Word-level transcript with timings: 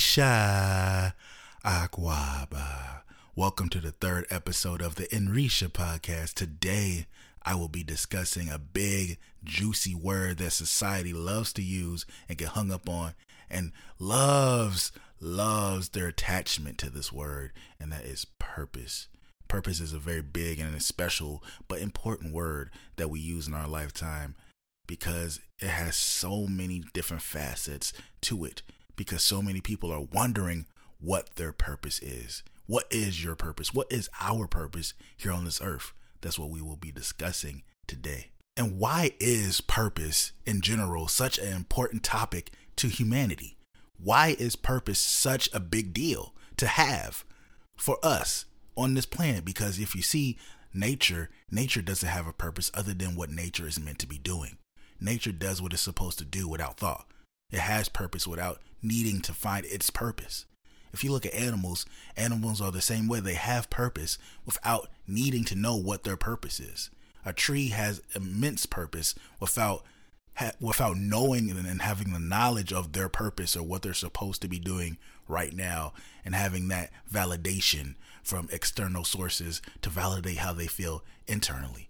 Enrisha 0.00 1.12
Aquaba. 1.62 3.02
Welcome 3.36 3.68
to 3.68 3.80
the 3.80 3.90
third 3.90 4.26
episode 4.30 4.80
of 4.80 4.94
the 4.94 5.06
Enrisha 5.08 5.68
podcast. 5.68 6.32
Today, 6.32 7.06
I 7.42 7.54
will 7.54 7.68
be 7.68 7.84
discussing 7.84 8.48
a 8.48 8.58
big, 8.58 9.18
juicy 9.44 9.94
word 9.94 10.38
that 10.38 10.52
society 10.52 11.12
loves 11.12 11.52
to 11.52 11.62
use 11.62 12.06
and 12.30 12.38
get 12.38 12.48
hung 12.48 12.72
up 12.72 12.88
on 12.88 13.12
and 13.50 13.72
loves, 13.98 14.90
loves 15.20 15.90
their 15.90 16.06
attachment 16.06 16.78
to 16.78 16.88
this 16.88 17.12
word, 17.12 17.52
and 17.78 17.92
that 17.92 18.06
is 18.06 18.24
purpose. 18.38 19.06
Purpose 19.48 19.80
is 19.80 19.92
a 19.92 19.98
very 19.98 20.22
big 20.22 20.60
and 20.60 20.74
a 20.74 20.80
special 20.80 21.44
but 21.68 21.82
important 21.82 22.32
word 22.32 22.70
that 22.96 23.08
we 23.08 23.20
use 23.20 23.46
in 23.46 23.52
our 23.52 23.68
lifetime 23.68 24.34
because 24.86 25.40
it 25.58 25.68
has 25.68 25.94
so 25.94 26.46
many 26.46 26.84
different 26.94 27.22
facets 27.22 27.92
to 28.22 28.46
it 28.46 28.62
because 28.96 29.22
so 29.22 29.42
many 29.42 29.60
people 29.60 29.92
are 29.92 30.00
wondering 30.00 30.66
what 30.98 31.36
their 31.36 31.52
purpose 31.52 32.00
is. 32.00 32.42
What 32.66 32.84
is 32.90 33.24
your 33.24 33.34
purpose? 33.34 33.74
What 33.74 33.90
is 33.90 34.08
our 34.20 34.46
purpose 34.46 34.94
here 35.16 35.32
on 35.32 35.44
this 35.44 35.60
earth? 35.60 35.92
That's 36.20 36.38
what 36.38 36.50
we 36.50 36.60
will 36.60 36.76
be 36.76 36.92
discussing 36.92 37.62
today. 37.86 38.30
And 38.56 38.78
why 38.78 39.12
is 39.18 39.60
purpose 39.60 40.32
in 40.44 40.60
general 40.60 41.08
such 41.08 41.38
an 41.38 41.52
important 41.52 42.02
topic 42.02 42.50
to 42.76 42.88
humanity? 42.88 43.56
Why 43.98 44.36
is 44.38 44.54
purpose 44.56 44.98
such 44.98 45.48
a 45.52 45.60
big 45.60 45.92
deal 45.92 46.34
to 46.58 46.66
have 46.66 47.24
for 47.76 47.98
us 48.02 48.44
on 48.76 48.94
this 48.94 49.06
planet? 49.06 49.44
Because 49.44 49.78
if 49.78 49.94
you 49.94 50.02
see 50.02 50.38
nature, 50.74 51.30
nature 51.50 51.82
doesn't 51.82 52.08
have 52.08 52.26
a 52.26 52.32
purpose 52.32 52.70
other 52.74 52.94
than 52.94 53.16
what 53.16 53.30
nature 53.30 53.66
is 53.66 53.80
meant 53.80 53.98
to 54.00 54.06
be 54.06 54.18
doing. 54.18 54.58
Nature 55.00 55.32
does 55.32 55.62
what 55.62 55.72
it's 55.72 55.82
supposed 55.82 56.18
to 56.18 56.24
do 56.24 56.46
without 56.46 56.76
thought. 56.76 57.06
It 57.50 57.60
has 57.60 57.88
purpose 57.88 58.26
without 58.26 58.60
needing 58.82 59.20
to 59.22 59.32
find 59.32 59.64
its 59.66 59.90
purpose. 59.90 60.46
If 60.92 61.04
you 61.04 61.12
look 61.12 61.26
at 61.26 61.34
animals, 61.34 61.86
animals 62.16 62.60
are 62.60 62.72
the 62.72 62.80
same 62.80 63.08
way. 63.08 63.20
They 63.20 63.34
have 63.34 63.70
purpose 63.70 64.18
without 64.44 64.88
needing 65.06 65.44
to 65.44 65.54
know 65.54 65.76
what 65.76 66.04
their 66.04 66.16
purpose 66.16 66.58
is. 66.58 66.90
A 67.24 67.32
tree 67.32 67.68
has 67.68 68.02
immense 68.14 68.66
purpose 68.66 69.14
without 69.38 69.84
ha- 70.36 70.52
without 70.60 70.96
knowing 70.96 71.50
and 71.50 71.82
having 71.82 72.12
the 72.12 72.18
knowledge 72.18 72.72
of 72.72 72.92
their 72.92 73.08
purpose 73.08 73.56
or 73.56 73.62
what 73.62 73.82
they're 73.82 73.94
supposed 73.94 74.42
to 74.42 74.48
be 74.48 74.58
doing 74.58 74.96
right 75.28 75.52
now 75.52 75.92
and 76.24 76.34
having 76.34 76.68
that 76.68 76.90
validation 77.12 77.94
from 78.22 78.48
external 78.52 79.04
sources 79.04 79.62
to 79.82 79.90
validate 79.90 80.38
how 80.38 80.52
they 80.52 80.66
feel 80.66 81.04
internally. 81.26 81.88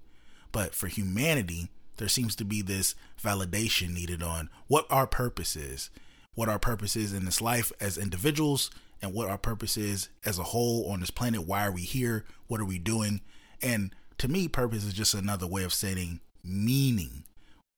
But 0.52 0.74
for 0.74 0.89
humanity, 0.89 1.70
there 2.00 2.08
seems 2.08 2.34
to 2.34 2.44
be 2.44 2.60
this 2.60 2.96
validation 3.22 3.94
needed 3.94 4.22
on 4.22 4.50
what 4.66 4.84
our 4.90 5.06
purpose 5.06 5.54
is 5.54 5.90
what 6.34 6.48
our 6.48 6.58
purpose 6.58 6.96
is 6.96 7.12
in 7.12 7.24
this 7.24 7.40
life 7.40 7.72
as 7.80 7.98
individuals 7.98 8.70
and 9.02 9.12
what 9.12 9.28
our 9.28 9.38
purpose 9.38 9.76
is 9.76 10.08
as 10.24 10.38
a 10.38 10.44
whole 10.44 10.90
on 10.90 11.00
this 11.00 11.10
planet. 11.10 11.46
Why 11.46 11.66
are 11.66 11.72
we 11.72 11.82
here? 11.82 12.24
What 12.46 12.60
are 12.60 12.66
we 12.66 12.78
doing? 12.78 13.20
And 13.62 13.94
to 14.18 14.28
me, 14.28 14.48
purpose 14.48 14.84
is 14.84 14.92
just 14.92 15.14
another 15.14 15.46
way 15.46 15.64
of 15.64 15.74
saying 15.74 16.20
meaning. 16.44 17.24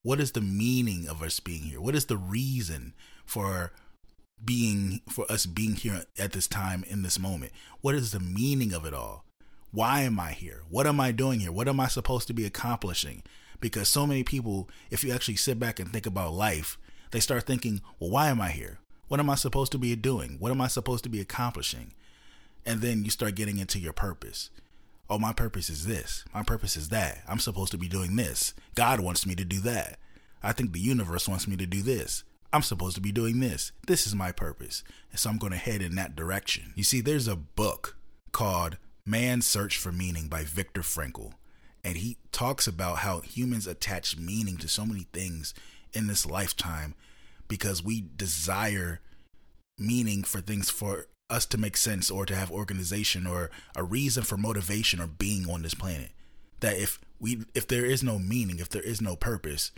What 0.02 0.20
is 0.20 0.32
the 0.32 0.40
meaning 0.40 1.08
of 1.08 1.22
us 1.22 1.40
being 1.40 1.62
here? 1.62 1.80
What 1.80 1.94
is 1.94 2.06
the 2.06 2.16
reason 2.16 2.94
for 3.24 3.72
being 4.44 5.00
for 5.08 5.30
us 5.30 5.46
being 5.46 5.76
here 5.76 6.04
at 6.18 6.32
this 6.32 6.48
time 6.48 6.84
in 6.88 7.02
this 7.02 7.18
moment? 7.18 7.52
What 7.80 7.94
is 7.94 8.10
the 8.10 8.20
meaning 8.20 8.72
of 8.72 8.84
it 8.84 8.94
all? 8.94 9.24
Why 9.70 10.02
am 10.02 10.20
I 10.20 10.32
here? 10.32 10.62
What 10.68 10.86
am 10.86 11.00
I 11.00 11.12
doing 11.12 11.40
here? 11.40 11.52
What 11.52 11.68
am 11.68 11.80
I 11.80 11.86
supposed 11.86 12.26
to 12.26 12.34
be 12.34 12.44
accomplishing? 12.44 13.22
Because 13.62 13.88
so 13.88 14.06
many 14.06 14.24
people, 14.24 14.68
if 14.90 15.04
you 15.04 15.12
actually 15.12 15.36
sit 15.36 15.58
back 15.58 15.80
and 15.80 15.90
think 15.90 16.04
about 16.04 16.34
life, 16.34 16.76
they 17.12 17.20
start 17.20 17.46
thinking, 17.46 17.80
well, 17.98 18.10
why 18.10 18.28
am 18.28 18.40
I 18.40 18.50
here? 18.50 18.80
What 19.08 19.20
am 19.20 19.30
I 19.30 19.36
supposed 19.36 19.72
to 19.72 19.78
be 19.78 19.94
doing? 19.94 20.36
What 20.40 20.50
am 20.50 20.60
I 20.60 20.66
supposed 20.66 21.04
to 21.04 21.10
be 21.10 21.20
accomplishing? 21.20 21.94
And 22.66 22.80
then 22.80 23.04
you 23.04 23.10
start 23.10 23.36
getting 23.36 23.58
into 23.58 23.78
your 23.78 23.92
purpose. 23.92 24.50
Oh, 25.08 25.18
my 25.18 25.32
purpose 25.32 25.70
is 25.70 25.86
this. 25.86 26.24
My 26.34 26.42
purpose 26.42 26.76
is 26.76 26.88
that. 26.88 27.22
I'm 27.28 27.38
supposed 27.38 27.70
to 27.70 27.78
be 27.78 27.88
doing 27.88 28.16
this. 28.16 28.52
God 28.74 29.00
wants 29.00 29.26
me 29.26 29.34
to 29.36 29.44
do 29.44 29.60
that. 29.60 29.98
I 30.42 30.52
think 30.52 30.72
the 30.72 30.80
universe 30.80 31.28
wants 31.28 31.46
me 31.46 31.56
to 31.56 31.66
do 31.66 31.82
this. 31.82 32.24
I'm 32.52 32.62
supposed 32.62 32.96
to 32.96 33.00
be 33.00 33.12
doing 33.12 33.38
this. 33.38 33.70
This 33.86 34.06
is 34.06 34.14
my 34.14 34.32
purpose. 34.32 34.82
And 35.10 35.20
so 35.20 35.30
I'm 35.30 35.38
going 35.38 35.52
to 35.52 35.58
head 35.58 35.82
in 35.82 35.94
that 35.94 36.16
direction. 36.16 36.72
You 36.74 36.82
see, 36.82 37.00
there's 37.00 37.28
a 37.28 37.36
book 37.36 37.96
called 38.32 38.76
Man's 39.06 39.46
Search 39.46 39.78
for 39.78 39.92
Meaning 39.92 40.26
by 40.28 40.42
Viktor 40.42 40.80
Frankl. 40.82 41.34
And 41.84 41.96
he 41.96 42.18
talks 42.30 42.66
about 42.66 42.98
how 42.98 43.20
humans 43.20 43.66
attach 43.66 44.16
meaning 44.16 44.56
to 44.58 44.68
so 44.68 44.86
many 44.86 45.06
things 45.12 45.52
in 45.92 46.06
this 46.06 46.24
lifetime 46.24 46.94
because 47.48 47.82
we 47.82 48.04
desire 48.16 49.00
meaning 49.78 50.22
for 50.22 50.40
things 50.40 50.70
for 50.70 51.06
us 51.28 51.44
to 51.46 51.58
make 51.58 51.76
sense 51.76 52.10
or 52.10 52.24
to 52.26 52.36
have 52.36 52.50
organization 52.50 53.26
or 53.26 53.50
a 53.74 53.82
reason 53.82 54.22
for 54.22 54.36
motivation 54.36 55.00
or 55.00 55.06
being 55.06 55.50
on 55.50 55.62
this 55.62 55.74
planet. 55.74 56.10
That 56.60 56.76
if 56.76 57.00
we 57.18 57.44
if 57.54 57.66
there 57.66 57.84
is 57.84 58.02
no 58.02 58.18
meaning 58.18 58.58
if 58.58 58.68
there 58.68 58.82
is 58.82 59.00
no 59.00 59.16
purpose 59.16 59.72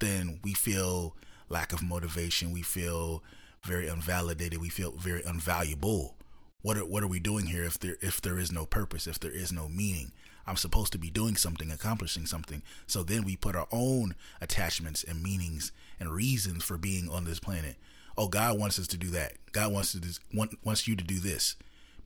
then 0.00 0.40
we 0.44 0.52
feel 0.54 1.16
lack 1.48 1.72
of 1.72 1.82
motivation. 1.82 2.52
We 2.52 2.62
feel 2.62 3.22
very 3.64 3.86
unvalidated. 3.86 4.58
We 4.58 4.68
feel 4.68 4.92
very 4.92 5.22
unvaluable. 5.22 6.14
What 6.62 6.76
are, 6.76 6.84
what 6.84 7.02
are 7.02 7.08
we 7.08 7.20
doing 7.20 7.46
here 7.46 7.64
if 7.64 7.78
there 7.78 7.96
if 8.00 8.20
there 8.20 8.38
is 8.38 8.50
no 8.50 8.66
purpose 8.66 9.06
if 9.06 9.20
there 9.20 9.30
is 9.30 9.52
no 9.52 9.68
meaning 9.68 10.12
I'm 10.48 10.56
supposed 10.56 10.92
to 10.92 10.98
be 10.98 11.10
doing 11.10 11.36
something, 11.36 11.70
accomplishing 11.70 12.24
something. 12.24 12.62
So 12.86 13.02
then 13.02 13.24
we 13.24 13.36
put 13.36 13.54
our 13.54 13.68
own 13.70 14.14
attachments 14.40 15.04
and 15.04 15.22
meanings 15.22 15.72
and 16.00 16.10
reasons 16.10 16.64
for 16.64 16.78
being 16.78 17.10
on 17.10 17.24
this 17.24 17.38
planet. 17.38 17.76
Oh, 18.16 18.28
God 18.28 18.58
wants 18.58 18.78
us 18.78 18.86
to 18.88 18.96
do 18.96 19.10
that. 19.10 19.34
God 19.52 19.72
wants 19.72 19.92
to 19.92 20.00
want, 20.34 20.58
wants 20.64 20.88
you 20.88 20.96
to 20.96 21.04
do 21.04 21.18
this 21.18 21.56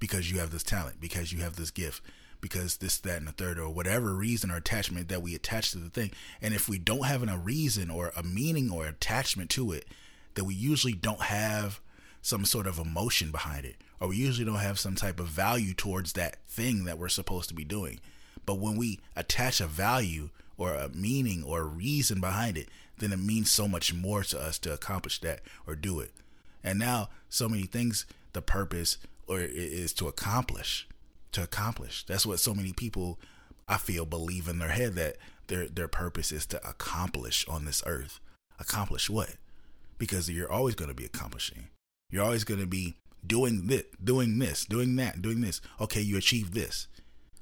because 0.01 0.31
you 0.31 0.41
have 0.41 0.51
this 0.51 0.65
talent, 0.65 1.01
because 1.01 1.33
you 1.33 1.41
have 1.41 1.55
this 1.55 1.71
gift, 1.71 2.03
because 2.41 2.79
this, 2.79 2.99
that, 2.99 3.19
and 3.19 3.29
the 3.29 3.33
third, 3.33 3.59
or 3.59 3.71
whatever 3.71 4.13
reason 4.13 4.51
or 4.51 4.57
attachment 4.57 5.09
that 5.09 5.23
we 5.23 5.37
attach 5.37 5.71
to 5.71 5.79
the 5.79 5.89
thing. 5.89 6.11
And 6.43 6.53
if 6.53 6.69
we 6.69 6.79
don't 6.79 7.07
have 7.07 7.23
a 7.27 7.39
reason 7.39 7.89
or 7.91 8.13
a 8.17 8.25
meaning 8.25 8.71
or 8.71 8.87
attachment 8.87 9.49
to 9.51 9.71
it, 9.71 9.87
then 10.35 10.47
we 10.47 10.55
usually 10.55 10.95
don't 10.95 11.23
have 11.23 11.81
some 12.21 12.45
sort 12.45 12.67
of 12.67 12.79
emotion 12.79 13.31
behind 13.31 13.65
it, 13.65 13.77
or 14.01 14.09
we 14.09 14.17
usually 14.17 14.45
don't 14.45 14.57
have 14.57 14.79
some 14.79 14.97
type 14.97 15.21
of 15.21 15.29
value 15.29 15.75
towards 15.75 16.15
that 16.15 16.45
thing 16.49 16.85
that 16.85 16.99
we're 16.99 17.09
supposed 17.09 17.49
to 17.49 17.55
be 17.55 17.65
doing. 17.65 18.01
But 18.47 18.59
when 18.59 18.77
we 18.77 19.01
attach 19.17 19.61
a 19.61 19.67
value 19.67 20.31
or 20.57 20.75
a 20.75 20.89
meaning 20.89 21.43
or 21.43 21.61
a 21.61 21.65
reason 21.65 22.21
behind 22.21 22.57
it, 22.59 22.69
then 22.99 23.13
it 23.13 23.19
means 23.19 23.51
so 23.51 23.67
much 23.67 23.95
more 23.95 24.23
to 24.25 24.41
us 24.41 24.59
to 24.61 24.73
accomplish 24.73 25.21
that 25.21 25.41
or 25.67 25.75
do 25.75 26.01
it. 26.01 26.13
And 26.63 26.79
now, 26.79 27.09
so 27.29 27.49
many 27.49 27.65
things, 27.65 28.07
the 28.33 28.43
purpose 28.43 28.99
or 29.27 29.41
is 29.41 29.93
to 29.95 30.09
accomplish, 30.09 30.87
to 31.33 31.43
accomplish. 31.43 32.05
That's 32.05 32.27
what 32.27 32.41
so 32.41 32.55
many 32.55 32.73
people, 32.73 33.19
I 33.69 33.79
feel, 33.79 34.05
believe 34.05 34.49
in 34.49 34.59
their 34.59 34.69
head 34.69 34.95
that 34.95 35.17
their 35.49 35.67
their 35.67 35.89
purpose 35.89 36.31
is 36.33 36.47
to 36.47 36.69
accomplish 36.69 37.47
on 37.49 37.65
this 37.65 37.83
earth. 37.87 38.21
Accomplish 38.61 39.11
what? 39.11 39.35
Because 39.99 40.31
you're 40.31 40.51
always 40.51 40.75
going 40.75 40.89
to 40.89 40.95
be 40.95 41.05
accomplishing. 41.05 41.69
You're 42.11 42.25
always 42.25 42.45
going 42.45 42.61
to 42.61 42.67
be 42.67 42.97
doing 43.27 43.67
this, 43.67 43.85
doing 44.03 44.39
this, 44.39 44.65
doing 44.65 44.97
that, 44.97 45.23
doing 45.23 45.41
this. 45.41 45.61
Okay, 45.81 46.01
you 46.01 46.17
achieve 46.17 46.53
this 46.53 46.87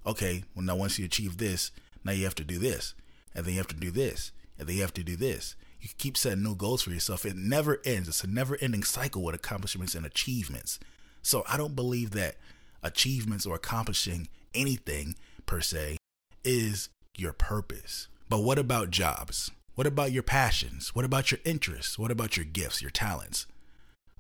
okay, 0.06 0.44
well, 0.54 0.64
now 0.64 0.76
once 0.76 0.98
you 0.98 1.04
achieve 1.04 1.38
this, 1.38 1.70
now 2.04 2.12
you 2.12 2.24
have 2.24 2.34
to 2.36 2.44
do 2.44 2.58
this, 2.58 2.94
and 3.34 3.44
then 3.44 3.54
you 3.54 3.58
have 3.58 3.68
to 3.68 3.76
do 3.76 3.90
this, 3.90 4.32
and 4.58 4.68
then 4.68 4.76
you 4.76 4.82
have 4.82 4.94
to 4.94 5.02
do 5.02 5.16
this. 5.16 5.54
You 5.80 5.88
keep 5.98 6.16
setting 6.16 6.42
new 6.42 6.54
goals 6.54 6.82
for 6.82 6.90
yourself. 6.90 7.24
It 7.24 7.36
never 7.36 7.80
ends. 7.84 8.08
It's 8.08 8.24
a 8.24 8.26
never 8.26 8.58
ending 8.60 8.82
cycle 8.82 9.22
with 9.22 9.34
accomplishments 9.34 9.94
and 9.94 10.04
achievements. 10.04 10.78
So 11.22 11.44
I 11.48 11.56
don't 11.56 11.76
believe 11.76 12.10
that 12.12 12.36
achievements 12.82 13.46
or 13.46 13.54
accomplishing 13.54 14.28
anything 14.54 15.14
per 15.46 15.60
se 15.60 15.96
is 16.44 16.88
your 17.16 17.32
purpose. 17.32 18.08
But 18.28 18.40
what 18.40 18.58
about 18.58 18.90
jobs? 18.90 19.50
What 19.74 19.86
about 19.86 20.12
your 20.12 20.22
passions? 20.22 20.94
What 20.94 21.04
about 21.04 21.30
your 21.30 21.40
interests? 21.44 21.98
What 21.98 22.10
about 22.10 22.36
your 22.36 22.44
gifts, 22.44 22.82
your 22.82 22.90
talents? 22.90 23.46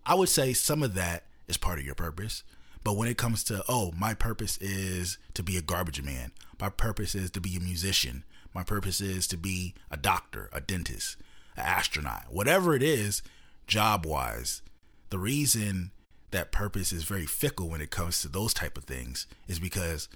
I 0.06 0.14
would 0.14 0.28
say 0.28 0.52
some 0.52 0.82
of 0.82 0.94
that 0.94 1.24
is 1.46 1.56
part 1.56 1.78
of 1.78 1.84
your 1.84 1.94
purpose. 1.94 2.42
But 2.82 2.96
when 2.96 3.08
it 3.08 3.18
comes 3.18 3.44
to, 3.44 3.62
oh, 3.68 3.92
my 3.96 4.14
purpose 4.14 4.56
is 4.58 5.18
to 5.34 5.42
be 5.42 5.56
a 5.56 5.62
garbage 5.62 6.02
man, 6.02 6.32
my 6.60 6.70
purpose 6.70 7.14
is 7.14 7.30
to 7.32 7.40
be 7.40 7.56
a 7.56 7.60
musician, 7.60 8.24
my 8.54 8.62
purpose 8.62 9.00
is 9.00 9.26
to 9.28 9.36
be 9.36 9.74
a 9.90 9.96
doctor, 9.96 10.48
a 10.52 10.60
dentist, 10.60 11.16
an 11.56 11.64
astronaut, 11.64 12.24
whatever 12.30 12.74
it 12.74 12.82
is, 12.82 13.22
job 13.66 14.06
wise, 14.06 14.62
the 15.10 15.18
reason 15.18 15.90
that 16.30 16.52
purpose 16.52 16.92
is 16.92 17.04
very 17.04 17.26
fickle 17.26 17.68
when 17.68 17.80
it 17.80 17.90
comes 17.90 18.22
to 18.22 18.28
those 18.28 18.54
type 18.54 18.78
of 18.78 18.84
things 18.84 19.26
is 19.48 19.58
because 19.58 20.08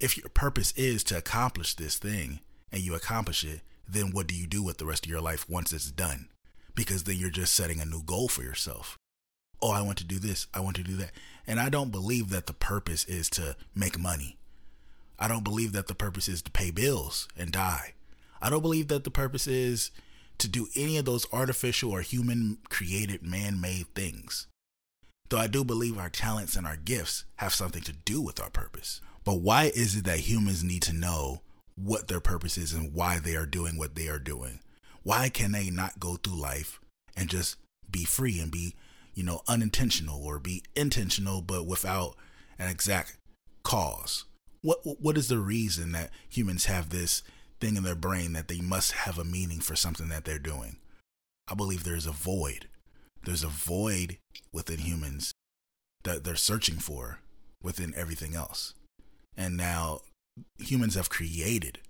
if 0.00 0.16
your 0.16 0.28
purpose 0.30 0.72
is 0.76 1.04
to 1.04 1.16
accomplish 1.16 1.74
this 1.74 1.98
thing 1.98 2.40
and 2.72 2.82
you 2.82 2.94
accomplish 2.94 3.44
it, 3.44 3.60
then 3.88 4.10
what 4.10 4.26
do 4.26 4.34
you 4.34 4.46
do 4.46 4.62
with 4.62 4.78
the 4.78 4.86
rest 4.86 5.06
of 5.06 5.10
your 5.10 5.20
life 5.20 5.48
once 5.48 5.72
it's 5.72 5.90
done? 5.90 6.28
Because 6.74 7.04
then 7.04 7.16
you're 7.16 7.30
just 7.30 7.54
setting 7.54 7.80
a 7.80 7.86
new 7.86 8.02
goal 8.02 8.28
for 8.28 8.42
yourself. 8.42 8.96
Oh, 9.62 9.70
I 9.70 9.82
want 9.82 9.98
to 9.98 10.04
do 10.04 10.18
this. 10.18 10.46
I 10.52 10.60
want 10.60 10.76
to 10.76 10.82
do 10.82 10.96
that. 10.96 11.12
And 11.46 11.58
I 11.60 11.68
don't 11.68 11.90
believe 11.90 12.30
that 12.30 12.46
the 12.46 12.52
purpose 12.52 13.04
is 13.04 13.30
to 13.30 13.56
make 13.74 13.98
money. 13.98 14.36
I 15.18 15.28
don't 15.28 15.44
believe 15.44 15.72
that 15.72 15.86
the 15.86 15.94
purpose 15.94 16.28
is 16.28 16.42
to 16.42 16.50
pay 16.50 16.70
bills 16.70 17.28
and 17.36 17.50
die. 17.52 17.94
I 18.40 18.50
don't 18.50 18.62
believe 18.62 18.88
that 18.88 19.04
the 19.04 19.10
purpose 19.10 19.46
is 19.46 19.90
to 20.38 20.48
do 20.48 20.68
any 20.76 20.98
of 20.98 21.06
those 21.06 21.26
artificial 21.32 21.90
or 21.90 22.02
human 22.02 22.58
created 22.68 23.22
man 23.22 23.60
made 23.60 23.86
things. 23.94 24.46
Though 25.28 25.38
I 25.38 25.46
do 25.46 25.64
believe 25.64 25.98
our 25.98 26.10
talents 26.10 26.54
and 26.54 26.66
our 26.66 26.76
gifts 26.76 27.24
have 27.36 27.54
something 27.54 27.82
to 27.82 27.92
do 27.92 28.20
with 28.20 28.40
our 28.40 28.50
purpose. 28.50 29.00
But 29.24 29.40
why 29.40 29.72
is 29.74 29.96
it 29.96 30.04
that 30.04 30.20
humans 30.20 30.62
need 30.62 30.82
to 30.82 30.92
know 30.92 31.40
what 31.74 32.08
their 32.08 32.20
purpose 32.20 32.56
is 32.56 32.72
and 32.72 32.94
why 32.94 33.18
they 33.18 33.34
are 33.34 33.46
doing 33.46 33.76
what 33.76 33.94
they 33.94 34.08
are 34.08 34.20
doing? 34.20 34.60
Why 35.02 35.28
can 35.28 35.52
they 35.52 35.70
not 35.70 35.98
go 35.98 36.16
through 36.16 36.40
life 36.40 36.78
and 37.16 37.28
just 37.28 37.56
be 37.90 38.04
free 38.04 38.38
and 38.38 38.52
be, 38.52 38.74
you 39.16 39.24
know, 39.24 39.40
unintentional 39.48 40.22
or 40.24 40.38
be 40.38 40.62
intentional 40.76 41.42
but 41.42 41.66
without 41.66 42.14
an 42.60 42.68
exact 42.68 43.16
cause? 43.64 44.24
What 44.62 44.78
what 44.84 45.16
is 45.18 45.26
the 45.28 45.38
reason 45.38 45.90
that 45.92 46.10
humans 46.28 46.66
have 46.66 46.90
this 46.90 47.22
thing 47.60 47.76
in 47.76 47.82
their 47.82 47.96
brain 47.96 48.34
that 48.34 48.46
they 48.46 48.60
must 48.60 48.92
have 48.92 49.18
a 49.18 49.24
meaning 49.24 49.58
for 49.58 49.74
something 49.74 50.08
that 50.10 50.24
they're 50.24 50.38
doing? 50.38 50.76
I 51.48 51.54
believe 51.54 51.82
there's 51.82 52.06
a 52.06 52.12
void. 52.12 52.68
There's 53.24 53.42
a 53.42 53.48
void 53.48 54.18
within 54.52 54.78
humans 54.78 55.32
that 56.04 56.22
they're 56.22 56.36
searching 56.36 56.76
for 56.76 57.20
within 57.62 57.94
everything 57.96 58.36
else. 58.36 58.74
And 59.36 59.56
now 59.56 60.00
humans 60.58 60.94
have 60.94 61.08
created 61.08 61.80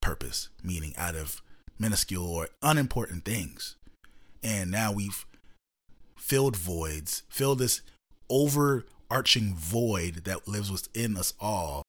purpose, 0.00 0.48
meaning 0.62 0.94
out 0.96 1.16
of 1.16 1.42
minuscule 1.78 2.26
or 2.26 2.48
unimportant 2.62 3.24
things. 3.24 3.76
And 4.42 4.70
now 4.70 4.92
we've 4.92 5.26
filled 6.16 6.56
voids, 6.56 7.22
fill 7.28 7.54
this 7.54 7.82
overarching 8.28 9.54
void 9.54 10.24
that 10.24 10.48
lives 10.48 10.70
within 10.70 11.16
us 11.16 11.34
all 11.40 11.82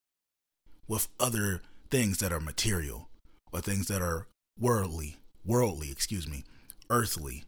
with 0.88 1.08
other 1.20 1.62
things 1.90 2.20
that 2.20 2.32
are 2.32 2.40
material 2.40 3.10
or 3.52 3.62
things 3.62 3.88
that 3.88 4.02
are 4.02 4.28
worldly, 4.60 5.18
worldly, 5.46 5.92
excuse 5.92 6.28
me, 6.28 6.44
earthly, 6.90 7.44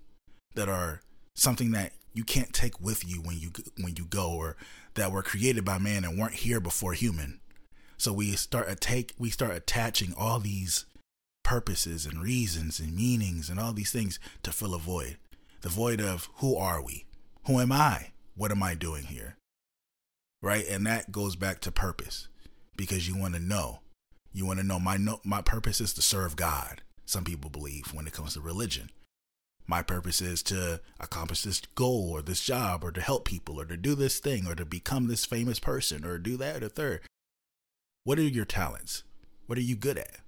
that 0.56 0.70
are 0.70 1.02
something 1.36 1.72
that 1.72 1.94
you 2.14 2.24
can't 2.24 2.54
take 2.54 2.82
with 2.82 3.08
you 3.08 3.22
when 3.22 3.40
you 3.40 3.52
when 3.80 3.96
you 3.96 4.06
go 4.06 4.32
or 4.32 4.58
that 4.96 5.12
were 5.12 5.24
created 5.24 5.64
by 5.64 5.78
man 5.78 6.04
and 6.04 6.18
weren't 6.18 6.34
here 6.34 6.60
before 6.60 6.94
human. 6.94 7.40
So 7.98 8.14
we 8.14 8.32
start 8.32 8.70
a 8.70 8.76
take 8.76 9.14
we 9.18 9.30
start 9.30 9.56
attaching 9.56 10.14
all 10.18 10.40
these 10.40 10.86
purposes 11.44 12.06
and 12.06 12.22
reasons 12.22 12.80
and 12.80 12.96
meanings 12.96 13.50
and 13.50 13.60
all 13.60 13.74
these 13.74 13.92
things 13.92 14.20
to 14.44 14.52
fill 14.52 14.74
a 14.74 14.80
void. 14.80 15.18
The 15.62 15.70
void 15.70 16.00
of 16.00 16.30
who 16.36 16.56
are 16.56 16.82
we? 16.82 17.06
Who 17.46 17.60
am 17.60 17.72
I? 17.72 18.12
What 18.36 18.52
am 18.52 18.64
I 18.64 18.76
doing 18.76 19.04
here? 19.04 19.38
Right? 20.42 20.66
And 20.68 20.86
that 20.86 21.12
goes 21.12 21.36
back 21.36 21.60
to 21.62 21.72
purpose 21.72 22.30
because 22.78 23.08
you 23.08 23.18
want 23.18 23.34
to 23.34 23.40
know. 23.42 23.82
You 24.32 24.46
want 24.46 24.60
to 24.60 24.66
know 24.66 24.80
my 24.80 24.96
no, 24.96 25.20
my 25.26 25.42
purpose 25.42 25.82
is 25.82 25.94
to 25.96 26.02
serve 26.02 26.36
God. 26.36 26.82
Some 27.06 27.26
people 27.26 27.50
believe 27.50 27.94
when 27.94 28.08
it 28.08 28.14
comes 28.14 28.36
to 28.36 28.42
religion. 28.42 28.92
My 29.68 29.82
purpose 29.82 30.22
is 30.22 30.42
to 30.44 30.80
accomplish 31.00 31.44
this 31.44 31.62
goal 31.76 32.12
or 32.12 32.22
this 32.22 32.44
job 32.44 32.84
or 32.84 32.92
to 32.92 33.02
help 33.02 33.26
people 33.26 33.60
or 33.60 33.66
to 33.66 33.76
do 33.76 33.96
this 33.96 34.20
thing 34.20 34.48
or 34.48 34.56
to 34.56 34.66
become 34.66 35.08
this 35.08 35.26
famous 35.26 35.60
person 35.60 36.06
or 36.06 36.18
do 36.18 36.38
that 36.38 36.64
or 36.64 36.70
third. 36.70 37.02
What 38.04 38.18
are 38.18 38.24
your 38.24 38.46
talents? 38.46 39.04
What 39.46 39.58
are 39.58 39.62
you 39.62 39.76
good 39.76 39.98
at? 39.98 40.22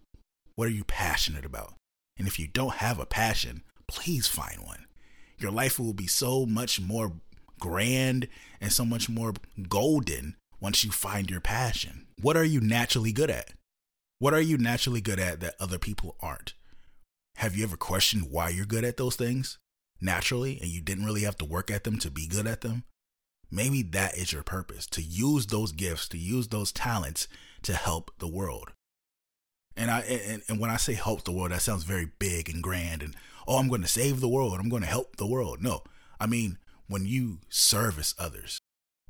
What 0.56 0.68
are 0.68 0.72
you 0.72 0.84
passionate 0.84 1.46
about? 1.46 1.76
And 2.18 2.28
if 2.28 2.38
you 2.38 2.48
don't 2.48 2.76
have 2.76 3.00
a 3.00 3.06
passion, 3.06 3.64
please 3.88 4.28
find 4.28 4.60
one. 4.60 4.86
Your 5.42 5.52
life 5.52 5.80
will 5.80 5.94
be 5.94 6.08
so 6.08 6.46
much 6.46 6.80
more 6.80 7.14
grand 7.60 8.28
and 8.60 8.72
so 8.72 8.86
much 8.86 9.10
more 9.10 9.34
golden 9.68 10.36
once 10.60 10.84
you 10.84 10.92
find 10.92 11.30
your 11.30 11.42
passion. 11.42 12.08
What 12.22 12.38
are 12.38 12.44
you 12.44 12.62
naturally 12.62 13.12
good 13.12 13.32
at? 13.32 13.54
What 14.20 14.36
are 14.36 14.42
you 14.42 14.58
naturally 14.58 15.02
good 15.02 15.20
at 15.20 15.40
that 15.40 15.56
other 15.60 15.80
people 15.80 16.16
aren't? 16.22 16.54
Have 17.38 17.56
you 17.56 17.64
ever 17.64 17.78
questioned 17.78 18.28
why 18.30 18.50
you're 18.50 18.66
good 18.66 18.84
at 18.84 18.98
those 18.98 19.16
things 19.16 19.58
naturally 20.00 20.60
and 20.62 20.70
you 20.70 20.82
didn't 20.82 21.06
really 21.06 21.22
have 21.22 21.38
to 21.38 21.46
work 21.46 21.72
at 21.72 21.86
them 21.86 21.98
to 22.00 22.12
be 22.12 22.28
good 22.28 22.46
at 22.46 22.62
them? 22.62 22.84
Maybe 23.50 23.82
that 23.82 24.16
is 24.18 24.32
your 24.32 24.44
purpose 24.44 24.86
to 24.88 25.02
use 25.02 25.48
those 25.48 25.72
gifts, 25.72 26.08
to 26.10 26.18
use 26.18 26.50
those 26.50 26.72
talents 26.72 27.28
to 27.64 27.74
help 27.74 28.12
the 28.20 28.28
world. 28.28 28.74
And 29.82 29.90
I 29.90 30.02
and, 30.02 30.44
and 30.48 30.60
when 30.60 30.70
I 30.70 30.78
say 30.78 30.94
help 30.94 31.24
the 31.24 31.32
world, 31.32 31.50
that 31.50 31.64
sounds 31.64 31.86
very 31.86 32.08
big 32.20 32.48
and 32.50 32.62
grand 32.62 33.02
and 33.02 33.16
oh, 33.48 33.58
I'm 33.58 33.68
going 33.68 33.82
to 33.82 33.88
save 33.88 34.20
the 34.20 34.28
world, 34.28 34.56
I'm 34.60 34.70
going 34.70 34.84
to 34.84 34.88
help 34.88 35.16
the 35.16 35.26
world. 35.26 35.64
No, 35.64 35.82
I 36.20 36.28
mean 36.28 36.60
when 36.88 37.08
you 37.08 37.40
service 37.50 38.14
others. 38.20 38.60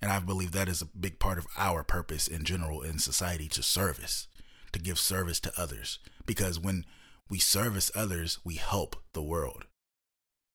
And 0.02 0.10
I 0.10 0.20
believe 0.20 0.54
that 0.54 0.70
is 0.70 0.82
a 0.82 0.86
big 0.86 1.20
part 1.20 1.38
of 1.38 1.46
our 1.58 1.84
purpose 1.84 2.26
in 2.26 2.46
general 2.46 2.84
in 2.84 3.00
society 3.00 3.50
to 3.50 3.62
service, 3.62 4.30
to 4.72 4.80
give 4.80 4.98
service 4.98 5.42
to 5.42 5.52
others. 5.58 6.00
Because 6.26 6.58
when 6.58 6.86
we 7.30 7.38
service 7.38 7.92
others, 7.94 8.40
we 8.46 8.56
help 8.56 8.96
the 9.12 9.22
world. 9.22 9.66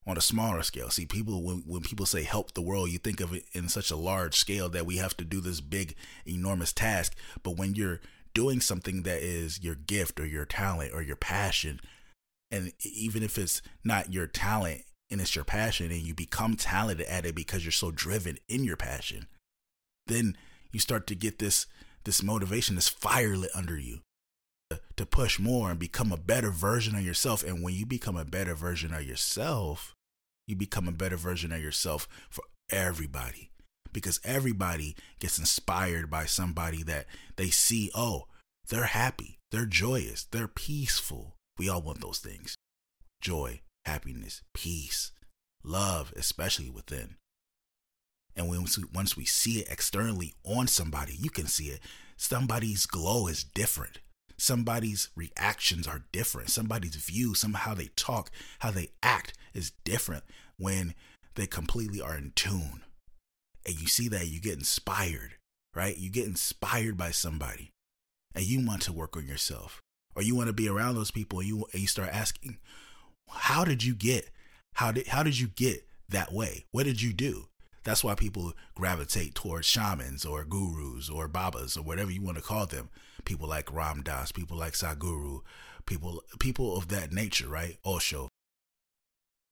On 0.06 0.16
a 0.16 0.22
smaller 0.22 0.62
scale, 0.62 0.88
see, 0.88 1.04
people, 1.04 1.42
when, 1.42 1.62
when 1.66 1.82
people 1.82 2.06
say 2.06 2.22
help 2.22 2.54
the 2.54 2.62
world, 2.62 2.90
you 2.90 2.98
think 2.98 3.20
of 3.20 3.34
it 3.34 3.44
in 3.52 3.68
such 3.68 3.90
a 3.90 3.96
large 3.96 4.34
scale 4.34 4.68
that 4.70 4.86
we 4.86 4.96
have 4.96 5.16
to 5.18 5.24
do 5.24 5.40
this 5.40 5.60
big, 5.60 5.94
enormous 6.24 6.72
task. 6.72 7.14
But 7.42 7.56
when 7.56 7.74
you're 7.74 8.00
doing 8.36 8.60
something 8.60 9.02
that 9.04 9.22
is 9.22 9.64
your 9.64 9.74
gift 9.74 10.20
or 10.20 10.26
your 10.26 10.44
talent 10.44 10.92
or 10.92 11.00
your 11.00 11.16
passion, 11.16 11.80
and 12.50 12.70
even 12.84 13.22
if 13.22 13.38
it's 13.38 13.62
not 13.82 14.12
your 14.12 14.26
talent 14.26 14.82
and 15.10 15.22
it's 15.22 15.34
your 15.34 15.44
passion, 15.44 15.90
and 15.90 16.02
you 16.02 16.12
become 16.12 16.54
talented 16.54 17.06
at 17.06 17.24
it 17.24 17.34
because 17.34 17.64
you're 17.64 17.72
so 17.72 17.90
driven 17.90 18.36
in 18.46 18.62
your 18.62 18.76
passion, 18.76 19.26
then 20.06 20.36
you 20.70 20.78
start 20.78 21.06
to 21.06 21.14
get 21.14 21.38
this 21.38 21.66
this 22.04 22.22
motivation, 22.22 22.74
this 22.74 22.90
fire 22.90 23.38
lit 23.38 23.50
under 23.54 23.78
you 23.78 24.00
to 24.96 25.06
push 25.06 25.38
more 25.38 25.70
and 25.70 25.78
become 25.78 26.12
a 26.12 26.18
better 26.18 26.50
version 26.50 26.94
of 26.94 27.02
yourself. 27.02 27.42
And 27.42 27.62
when 27.62 27.74
you 27.74 27.86
become 27.86 28.18
a 28.18 28.24
better 28.26 28.54
version 28.54 28.92
of 28.92 29.02
yourself, 29.02 29.94
you 30.46 30.56
become 30.56 30.86
a 30.86 30.92
better 30.92 31.16
version 31.16 31.52
of 31.52 31.62
yourself 31.62 32.06
for 32.28 32.44
everybody 32.70 33.50
because 33.92 34.20
everybody 34.24 34.96
gets 35.18 35.38
inspired 35.38 36.10
by 36.10 36.24
somebody 36.24 36.82
that 36.84 37.06
they 37.36 37.48
see, 37.48 37.90
oh, 37.94 38.26
they're 38.68 38.84
happy, 38.84 39.38
they're 39.50 39.66
joyous, 39.66 40.24
they're 40.24 40.48
peaceful. 40.48 41.36
We 41.58 41.68
all 41.68 41.82
want 41.82 42.00
those 42.00 42.18
things 42.18 42.56
joy, 43.20 43.60
happiness, 43.84 44.42
peace, 44.54 45.12
love, 45.64 46.12
especially 46.16 46.70
within. 46.70 47.16
And 48.36 48.48
when 48.48 48.62
we, 48.62 48.68
once 48.92 49.16
we 49.16 49.24
see 49.24 49.60
it 49.60 49.70
externally 49.70 50.34
on 50.44 50.66
somebody, 50.66 51.14
you 51.14 51.30
can 51.30 51.46
see 51.46 51.68
it. 51.68 51.80
Somebody's 52.16 52.86
glow 52.86 53.26
is 53.26 53.42
different 53.42 54.00
somebody's 54.36 55.08
reactions 55.14 55.86
are 55.86 56.04
different. 56.12 56.50
Somebody's 56.50 56.96
view, 56.96 57.34
somehow 57.34 57.74
they 57.74 57.90
talk, 57.96 58.30
how 58.60 58.70
they 58.70 58.90
act 59.02 59.34
is 59.54 59.72
different 59.84 60.24
when 60.58 60.94
they 61.34 61.46
completely 61.46 62.00
are 62.00 62.16
in 62.16 62.32
tune. 62.34 62.82
And 63.66 63.80
you 63.80 63.88
see 63.88 64.08
that 64.08 64.28
you 64.28 64.40
get 64.40 64.54
inspired, 64.54 65.34
right? 65.74 65.96
You 65.96 66.08
get 66.08 66.26
inspired 66.26 66.96
by 66.96 67.10
somebody 67.10 67.72
and 68.34 68.44
you 68.44 68.64
want 68.64 68.82
to 68.82 68.92
work 68.92 69.16
on 69.16 69.26
yourself 69.26 69.82
or 70.14 70.22
you 70.22 70.36
want 70.36 70.46
to 70.46 70.52
be 70.52 70.68
around 70.68 70.94
those 70.94 71.10
people 71.10 71.40
and 71.40 71.48
you, 71.48 71.66
and 71.72 71.82
you 71.82 71.88
start 71.88 72.10
asking, 72.12 72.58
how 73.28 73.64
did 73.64 73.82
you 73.82 73.94
get, 73.94 74.30
how 74.74 74.92
did, 74.92 75.08
how 75.08 75.22
did 75.22 75.38
you 75.38 75.48
get 75.48 75.86
that 76.08 76.32
way? 76.32 76.64
What 76.70 76.84
did 76.84 77.02
you 77.02 77.12
do? 77.12 77.48
That's 77.82 78.02
why 78.02 78.14
people 78.14 78.52
gravitate 78.74 79.34
towards 79.34 79.66
shamans 79.66 80.24
or 80.24 80.44
gurus 80.44 81.08
or 81.08 81.28
babas 81.28 81.76
or 81.76 81.82
whatever 81.82 82.10
you 82.10 82.20
want 82.22 82.36
to 82.36 82.42
call 82.42 82.66
them. 82.66 82.88
People 83.24 83.48
like 83.48 83.72
Ram 83.72 84.02
Dass, 84.02 84.32
people 84.32 84.56
like 84.56 84.72
Sadhguru, 84.72 85.40
people 85.86 86.24
people 86.40 86.76
of 86.76 86.88
that 86.88 87.12
nature, 87.12 87.48
right? 87.48 87.78
Osho. 87.84 88.28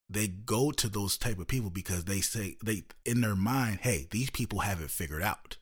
They 0.09 0.29
go 0.29 0.71
to 0.71 0.89
those 0.89 1.17
type 1.17 1.39
of 1.39 1.49
people 1.49 1.71
because 1.71 2.05
they 2.05 2.21
say 2.21 2.57
they 2.63 2.85
in 3.05 3.21
their 3.21 3.37
mind, 3.37 3.81
hey, 3.83 4.07
these 4.11 4.31
people 4.31 4.61
have 4.61 4.81
it 4.81 4.91
figured 4.91 5.23
out. 5.23 5.57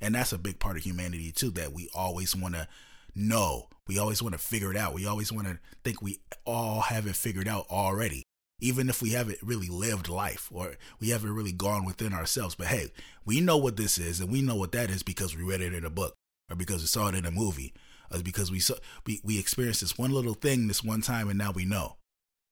And 0.00 0.14
that's 0.14 0.32
a 0.32 0.38
big 0.38 0.60
part 0.60 0.76
of 0.76 0.84
humanity 0.84 1.32
too, 1.32 1.50
that 1.52 1.72
we 1.72 1.88
always 1.94 2.36
want 2.36 2.54
to 2.54 2.68
know. 3.14 3.68
We 3.88 3.98
always 3.98 4.22
want 4.22 4.34
to 4.34 4.38
figure 4.38 4.70
it 4.70 4.76
out. 4.76 4.94
We 4.94 5.06
always 5.06 5.32
want 5.32 5.48
to 5.48 5.58
think 5.82 6.00
we 6.00 6.20
all 6.44 6.82
have 6.82 7.06
it 7.06 7.16
figured 7.16 7.48
out 7.48 7.66
already 7.70 8.22
even 8.60 8.88
if 8.88 9.00
we 9.00 9.10
haven't 9.10 9.38
really 9.42 9.68
lived 9.68 10.08
life 10.08 10.48
or 10.52 10.74
we 11.00 11.10
haven't 11.10 11.34
really 11.34 11.52
gone 11.52 11.84
within 11.84 12.12
ourselves. 12.12 12.54
But 12.54 12.68
hey, 12.68 12.90
we 13.24 13.40
know 13.40 13.56
what 13.56 13.76
this 13.76 13.98
is, 13.98 14.20
and 14.20 14.30
we 14.30 14.42
know 14.42 14.56
what 14.56 14.72
that 14.72 14.90
is 14.90 15.02
because 15.02 15.36
we 15.36 15.42
read 15.42 15.60
it 15.60 15.74
in 15.74 15.84
a 15.84 15.90
book, 15.90 16.14
or 16.50 16.56
because 16.56 16.80
we 16.80 16.86
saw 16.86 17.08
it 17.08 17.14
in 17.14 17.26
a 17.26 17.30
movie, 17.30 17.72
or 18.10 18.20
because 18.20 18.50
we 18.50 18.60
saw 18.60 18.74
we, 19.06 19.20
we 19.22 19.38
experienced 19.38 19.80
this 19.80 19.98
one 19.98 20.10
little 20.10 20.34
thing 20.34 20.66
this 20.66 20.82
one 20.82 21.00
time, 21.00 21.28
and 21.28 21.38
now 21.38 21.52
we 21.52 21.64
know, 21.64 21.96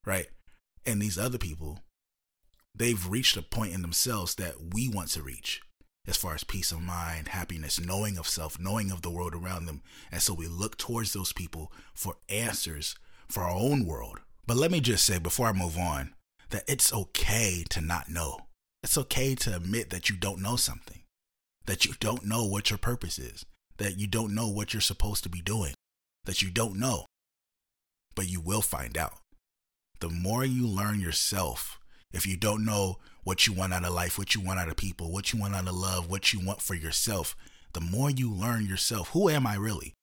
right? 0.04 0.28
And 0.87 1.02
these 1.02 1.19
other 1.19 1.38
people, 1.38 1.81
they've 2.75 3.09
reached 3.09 3.37
a 3.37 3.43
point 3.43 3.75
in 3.75 3.83
themselves 3.83 4.37
that 4.37 4.75
we 4.75 4.88
want 4.88 5.09
to 5.11 5.23
reach. 5.23 5.61
As 6.07 6.16
far 6.16 6.35
as 6.35 6.45
peace 6.45 6.71
of 6.71 6.81
mind, 6.81 7.28
happiness, 7.28 7.81
knowing 7.81 8.16
of 8.16 8.28
self, 8.28 8.61
knowing 8.61 8.93
of 8.93 9.02
the 9.02 9.11
world 9.11 9.35
around 9.35 9.66
them. 9.66 9.83
And 10.12 10.23
so 10.23 10.33
we 10.35 10.47
look 10.47 10.78
towards 10.78 11.12
those 11.12 11.33
people 11.33 11.73
for 11.95 12.14
answers 12.28 12.95
for 13.28 13.43
our 13.43 13.50
own 13.50 13.87
world 13.87 14.21
but 14.47 14.57
let 14.57 14.71
me 14.71 14.81
just 14.81 15.05
say 15.05 15.19
before 15.19 15.49
I 15.49 15.52
move 15.52 15.76
on 15.76 16.14
that 16.50 16.64
it's 16.69 16.93
okay 16.93 17.64
to 17.71 17.81
not 17.81 18.09
know. 18.09 18.47
It's 18.83 18.97
okay 18.97 19.35
to 19.35 19.57
admit 19.57 19.90
that 19.90 20.09
you 20.09 20.16
don't 20.16 20.40
know 20.40 20.55
something, 20.55 21.02
that 21.66 21.85
you 21.85 21.95
don't 21.99 22.25
know 22.25 22.45
what 22.45 22.71
your 22.71 22.78
purpose 22.78 23.19
is, 23.19 23.45
that 23.78 23.99
you 23.99 24.07
don't 24.07 24.35
know 24.35 24.49
what 24.49 24.73
you're 24.73 24.81
supposed 24.81 25.25
to 25.25 25.28
be 25.28 25.40
doing, 25.40 25.75
that 26.25 26.43
you 26.43 26.50
don't 26.50 26.76
know. 26.76 27.07
But 28.14 28.28
you 28.28 28.40
will 28.40 28.62
find 28.62 28.97
out. 28.97 29.14
The 30.00 30.08
more 30.08 30.44
you 30.44 30.66
learn 30.66 31.00
yourself, 31.00 31.80
if 32.12 32.26
you 32.26 32.36
don't 32.36 32.64
know 32.64 32.98
what 33.24 33.46
you 33.46 33.52
want 33.52 33.72
out 33.72 33.84
of 33.84 33.92
life, 33.92 34.18
what 34.18 34.34
you 34.34 34.40
want 34.40 34.60
out 34.60 34.68
of 34.68 34.76
people, 34.76 35.10
what 35.10 35.32
you 35.32 35.40
want 35.40 35.54
out 35.54 35.66
of 35.66 35.74
love, 35.74 36.10
what 36.10 36.32
you 36.32 36.44
want 36.44 36.60
for 36.60 36.74
yourself, 36.74 37.34
the 37.72 37.80
more 37.80 38.10
you 38.10 38.30
learn 38.30 38.66
yourself, 38.66 39.10
who 39.10 39.28
am 39.28 39.46
I 39.46 39.56
really? 39.56 39.94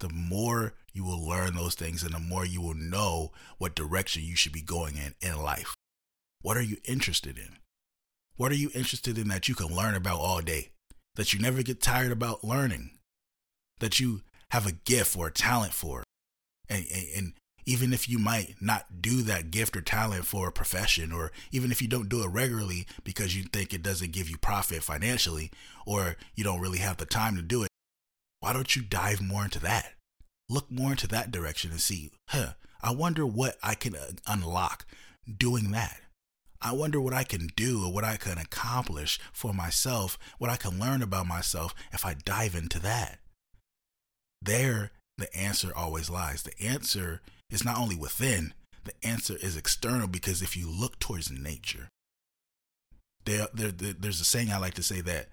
The 0.00 0.08
more 0.08 0.74
you 0.92 1.04
will 1.04 1.24
learn 1.24 1.54
those 1.54 1.74
things 1.74 2.02
and 2.02 2.12
the 2.12 2.18
more 2.18 2.44
you 2.44 2.60
will 2.60 2.74
know 2.74 3.32
what 3.58 3.74
direction 3.74 4.24
you 4.24 4.34
should 4.34 4.52
be 4.52 4.62
going 4.62 4.96
in 4.96 5.14
in 5.20 5.40
life. 5.40 5.74
What 6.40 6.56
are 6.56 6.62
you 6.62 6.78
interested 6.84 7.38
in? 7.38 7.58
What 8.36 8.50
are 8.50 8.56
you 8.56 8.70
interested 8.74 9.18
in 9.18 9.28
that 9.28 9.48
you 9.48 9.54
can 9.54 9.68
learn 9.68 9.94
about 9.94 10.18
all 10.18 10.40
day? 10.40 10.70
That 11.14 11.32
you 11.32 11.38
never 11.38 11.62
get 11.62 11.80
tired 11.80 12.10
about 12.10 12.42
learning? 12.42 12.98
That 13.78 14.00
you 14.00 14.22
have 14.50 14.66
a 14.66 14.72
gift 14.72 15.16
or 15.16 15.28
a 15.28 15.32
talent 15.32 15.72
for? 15.72 16.02
And, 16.68 16.84
and, 17.16 17.32
even 17.64 17.92
if 17.92 18.08
you 18.08 18.18
might 18.18 18.56
not 18.60 19.02
do 19.02 19.22
that 19.22 19.50
gift 19.50 19.76
or 19.76 19.80
talent 19.80 20.24
for 20.26 20.48
a 20.48 20.52
profession, 20.52 21.12
or 21.12 21.32
even 21.50 21.70
if 21.70 21.80
you 21.80 21.88
don't 21.88 22.08
do 22.08 22.22
it 22.22 22.28
regularly 22.28 22.86
because 23.04 23.36
you 23.36 23.44
think 23.44 23.72
it 23.72 23.82
doesn't 23.82 24.12
give 24.12 24.28
you 24.28 24.36
profit 24.36 24.82
financially, 24.82 25.50
or 25.86 26.16
you 26.34 26.44
don't 26.44 26.60
really 26.60 26.78
have 26.78 26.96
the 26.96 27.06
time 27.06 27.36
to 27.36 27.42
do 27.42 27.62
it, 27.62 27.68
why 28.40 28.52
don't 28.52 28.74
you 28.74 28.82
dive 28.82 29.20
more 29.20 29.44
into 29.44 29.60
that? 29.60 29.94
Look 30.48 30.70
more 30.70 30.90
into 30.90 31.06
that 31.08 31.30
direction 31.30 31.70
and 31.70 31.80
see, 31.80 32.10
huh, 32.28 32.54
I 32.82 32.90
wonder 32.92 33.24
what 33.24 33.56
I 33.62 33.74
can 33.74 33.94
uh, 33.94 34.12
unlock 34.26 34.84
doing 35.38 35.70
that. 35.70 36.00
I 36.60 36.72
wonder 36.72 37.00
what 37.00 37.12
I 37.12 37.24
can 37.24 37.48
do 37.56 37.84
or 37.84 37.92
what 37.92 38.04
I 38.04 38.16
can 38.16 38.38
accomplish 38.38 39.18
for 39.32 39.52
myself, 39.52 40.18
what 40.38 40.50
I 40.50 40.56
can 40.56 40.78
learn 40.78 41.02
about 41.02 41.26
myself 41.26 41.74
if 41.92 42.06
I 42.06 42.14
dive 42.14 42.54
into 42.54 42.78
that. 42.80 43.18
There, 44.40 44.92
the 45.22 45.34
answer 45.36 45.72
always 45.74 46.10
lies. 46.10 46.42
The 46.42 46.60
answer 46.60 47.20
is 47.50 47.64
not 47.64 47.78
only 47.78 47.96
within, 47.96 48.54
the 48.84 48.92
answer 49.02 49.36
is 49.36 49.56
external 49.56 50.08
because 50.08 50.42
if 50.42 50.56
you 50.56 50.68
look 50.68 50.98
towards 50.98 51.30
nature, 51.30 51.88
there, 53.24 53.46
there, 53.54 53.70
there's 53.70 54.20
a 54.20 54.24
saying 54.24 54.50
I 54.50 54.58
like 54.58 54.74
to 54.74 54.82
say 54.82 55.00
that 55.02 55.28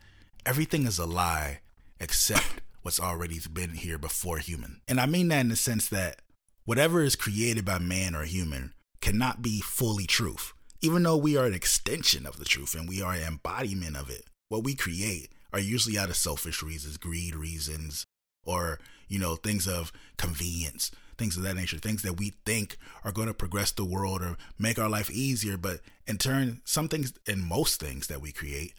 everything 0.46 0.86
is 0.86 1.00
a 1.00 1.05
lie 1.05 1.62
except 2.00 2.62
what's 2.84 3.00
already 3.00 3.39
been 3.51 3.72
here 3.72 3.98
before 3.98 4.38
human. 4.38 4.81
And 4.88 5.00
I 5.00 5.05
mean 5.05 5.27
that 5.29 5.41
in 5.41 5.50
the 5.50 5.55
sense 5.55 5.89
that 5.89 6.22
whatever 6.65 7.01
is 7.01 7.15
created 7.15 7.65
by 7.65 7.79
man 7.79 8.15
or 8.15 8.24
human 8.25 8.74
cannot 9.01 9.41
be 9.41 9.60
fully 9.60 10.05
truth. 10.05 10.53
Even 10.81 11.03
though 11.03 11.17
we 11.17 11.36
are 11.36 11.46
an 11.46 11.53
extension 11.53 12.25
of 12.25 12.38
the 12.38 12.46
truth 12.46 12.74
and 12.75 12.88
we 12.88 13.01
are 13.01 13.13
an 13.13 13.24
embodiment 13.24 13.98
of 13.98 14.10
it, 14.10 14.25
what 14.50 14.63
we 14.63 14.75
create 14.75 15.31
are 15.51 15.60
usually 15.60 15.98
out 15.98 16.10
of 16.10 16.15
selfish 16.15 16.62
reasons, 16.62 16.98
greed 16.98 17.36
reasons, 17.36 18.05
or, 18.50 18.79
you 19.08 19.20
know, 19.20 19.36
things 19.36 19.68
of 19.68 19.91
convenience, 20.18 20.91
things 21.18 21.38
of 21.38 21.44
that 21.44 21.56
nature, 21.56 21.77
things 21.77 22.01
that 22.01 22.18
we 22.18 22.34
think 22.46 22.77
are 23.03 23.12
going 23.12 23.27
to 23.27 23.34
progress 23.34 23.72
the 23.72 23.86
world 23.86 24.22
or 24.22 24.38
make 24.58 24.79
our 24.79 24.89
life 24.89 25.12
easier. 25.12 25.58
But 25.58 25.82
in 26.08 26.18
turn, 26.18 26.62
some 26.65 26.88
things 26.88 27.13
and 27.27 27.44
most 27.44 27.79
things 27.79 28.08
that 28.08 28.22
we 28.22 28.32
create 28.32 28.74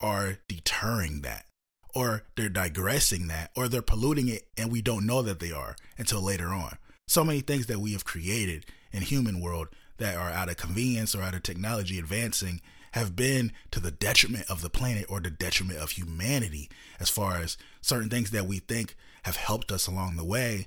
are 0.00 0.38
deterring 0.48 1.22
that, 1.22 1.46
or 1.94 2.24
they're 2.36 2.48
digressing 2.48 3.28
that, 3.28 3.50
or 3.56 3.68
they're 3.68 3.82
polluting 3.82 4.28
it 4.28 4.48
and 4.56 4.70
we 4.70 4.82
don't 4.82 5.06
know 5.06 5.22
that 5.22 5.40
they 5.40 5.52
are 5.52 5.76
until 5.96 6.20
later 6.22 6.48
on. 6.48 6.76
So 7.08 7.24
many 7.24 7.40
things 7.40 7.66
that 7.66 7.80
we 7.80 7.92
have 7.92 8.04
created 8.04 8.66
in 8.92 9.02
human 9.02 9.40
world 9.40 9.68
that 9.98 10.16
are 10.16 10.30
out 10.30 10.48
of 10.48 10.56
convenience 10.56 11.14
or 11.14 11.22
out 11.22 11.34
of 11.34 11.42
technology 11.42 11.98
advancing 11.98 12.60
have 12.92 13.14
been 13.14 13.52
to 13.70 13.80
the 13.80 13.90
detriment 13.90 14.50
of 14.50 14.62
the 14.62 14.70
planet 14.70 15.06
or 15.08 15.20
the 15.20 15.30
detriment 15.30 15.78
of 15.78 15.92
humanity 15.92 16.68
as 16.98 17.08
far 17.08 17.36
as 17.36 17.56
certain 17.80 18.08
things 18.08 18.30
that 18.30 18.46
we 18.46 18.58
think 18.58 18.96
have 19.22 19.36
helped 19.36 19.70
us 19.70 19.86
along 19.86 20.16
the 20.16 20.24
way 20.24 20.66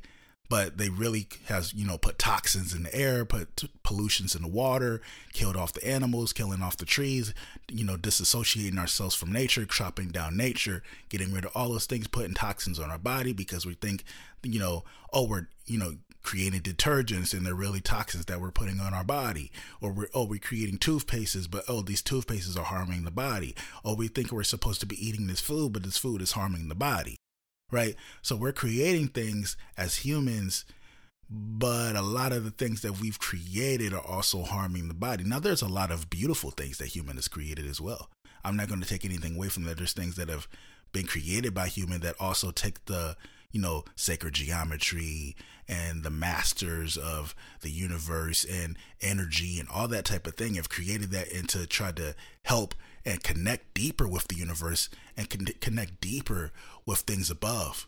but 0.50 0.77
they 0.77 0.89
really 0.89 1.27
has 1.46 1.74
you 1.74 1.86
know 1.86 1.98
put 1.98 2.20
toxins 2.20 2.74
in 2.74 2.84
the 2.84 2.96
air 2.96 3.25
put 3.25 3.56
t- 3.58 3.70
pollutions 3.82 4.36
in 4.36 4.42
the 4.42 4.48
water 4.48 5.01
killed 5.32 5.56
off 5.56 5.74
the 5.74 5.88
animals 5.88 6.34
killing 6.34 6.62
off 6.62 6.77
the 6.77 6.86
trees 6.86 7.34
you 7.72 7.84
know 7.84 7.96
disassociating 7.96 8.77
ourselves 8.77 9.15
from 9.15 9.32
nature 9.32 9.65
chopping 9.65 10.10
down 10.10 10.38
nature 10.38 10.84
getting 11.10 11.34
rid 11.34 11.46
of 11.46 11.51
all 11.56 11.70
those 11.70 11.86
things 11.86 12.08
putting 12.08 12.34
toxins 12.34 12.77
on 12.77 12.92
our 12.92 13.00
body 13.00 13.34
because 13.34 13.65
we 13.65 13.74
think 13.74 14.03
you 14.44 14.60
know 14.60 14.84
oh 15.12 15.25
we're 15.25 15.48
you 15.65 15.77
know 15.80 15.94
creating 16.24 16.62
detergents 16.62 17.34
and 17.34 17.46
they're 17.46 17.53
really 17.53 17.82
toxins 17.82 18.25
that 18.25 18.42
we're 18.42 18.51
putting 18.51 18.80
on 18.80 18.94
our 18.94 19.03
body. 19.03 19.51
Or 19.82 19.92
we're 19.92 20.10
oh 20.13 20.25
we're 20.25 20.39
creating 20.39 20.80
toothpastes 20.80 21.50
but 21.50 21.63
oh 21.68 21.82
these 21.82 22.01
toothpastes 22.01 22.58
are 22.58 22.63
harming 22.63 23.03
the 23.03 23.12
body. 23.12 23.56
Oh 23.84 23.96
we 23.96 24.08
think 24.08 24.32
we're 24.32 24.44
supposed 24.44 24.80
to 24.82 24.86
be 24.86 25.08
eating 25.08 25.27
this 25.27 25.42
food 25.42 25.74
but 25.74 25.84
this 25.84 25.98
food 25.98 26.22
is 26.22 26.32
harming 26.32 26.70
the 26.70 26.75
body 26.75 27.18
right? 27.72 27.96
So 28.22 28.36
we're 28.36 28.53
creating 28.53 29.10
things 29.10 29.58
as 29.75 29.98
humans 29.98 30.63
but 31.30 31.96
a 31.96 32.01
lot 32.01 32.32
of 32.32 32.44
the 32.44 32.51
things 32.51 32.82
that 32.82 33.00
we've 33.00 33.18
created 33.18 33.92
are 33.94 34.06
also 34.06 34.44
harming 34.44 34.88
the 34.88 34.94
body. 34.94 35.24
Now 35.24 35.39
there's 35.39 35.63
a 35.63 35.68
lot 35.68 35.92
of 35.92 36.10
beautiful 36.10 36.51
things 36.51 36.77
that 36.77 36.88
human 36.88 37.15
has 37.15 37.27
created 37.27 37.65
as 37.65 37.82
well. 37.82 38.10
I'm 38.44 38.56
not 38.56 38.68
going 38.68 38.82
to 38.82 38.88
take 38.88 39.03
anything 39.03 39.36
away 39.36 39.50
from 39.50 39.63
that. 39.63 39.77
There's 39.77 39.94
things 39.94 40.15
that 40.18 40.30
have 40.30 40.48
been 40.92 41.08
created 41.08 41.53
by 41.53 41.68
human 41.68 42.01
that 42.01 42.15
also 42.20 42.51
take 42.51 42.86
the 42.86 43.15
you 43.53 43.62
know, 43.62 43.86
sacred 43.95 44.33
geometry 44.33 45.38
and 45.67 46.03
the 46.03 46.10
masters 46.10 46.98
of 46.98 47.33
the 47.62 47.69
universe 47.69 48.43
and 48.43 48.77
energy 49.00 49.60
and 49.60 49.69
all 49.69 49.88
that 49.88 50.05
type 50.05 50.27
of 50.27 50.36
thing 50.36 50.55
have 50.55 50.67
created 50.67 51.12
that 51.12 51.31
and 51.31 51.48
to 51.48 51.65
try 51.65 51.91
to 51.91 52.13
help 52.43 52.75
and 53.05 53.24
connect 53.24 53.74
deeper 53.74 54.07
with 54.07 54.27
the 54.27 54.36
universe 54.36 54.89
and 55.15 55.29
con- 55.29 55.48
connect 55.62 56.01
deeper 56.01 56.51
with 56.86 57.00
things 57.00 57.29
above. 57.29 57.88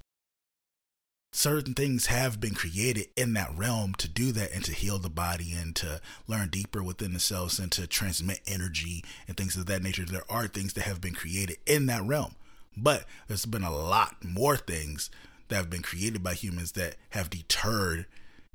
Certain 1.33 1.73
things 1.73 2.05
have 2.05 2.39
been 2.39 2.53
created 2.53 3.07
in 3.17 3.33
that 3.33 3.51
realm 3.57 3.93
to 3.95 4.07
do 4.07 4.31
that 4.31 4.53
and 4.53 4.63
to 4.63 4.71
heal 4.71 4.97
the 4.97 5.09
body 5.09 5.51
and 5.51 5.75
to 5.75 5.99
learn 6.27 6.47
deeper 6.47 6.81
within 6.81 7.13
the 7.13 7.19
cells 7.19 7.59
and 7.59 7.73
to 7.73 7.85
transmit 7.87 8.39
energy 8.47 9.03
and 9.27 9.35
things 9.35 9.57
of 9.57 9.65
that 9.65 9.83
nature. 9.83 10.05
There 10.05 10.23
are 10.29 10.47
things 10.47 10.73
that 10.73 10.85
have 10.85 11.01
been 11.01 11.13
created 11.13 11.57
in 11.65 11.87
that 11.87 12.03
realm, 12.03 12.35
but 12.77 13.03
there's 13.27 13.45
been 13.45 13.63
a 13.63 13.75
lot 13.75 14.23
more 14.23 14.55
things 14.55 15.09
that 15.47 15.55
have 15.55 15.69
been 15.69 15.81
created 15.81 16.23
by 16.23 16.33
humans 16.33 16.73
that 16.73 16.95
have 17.11 17.29
deterred 17.29 18.05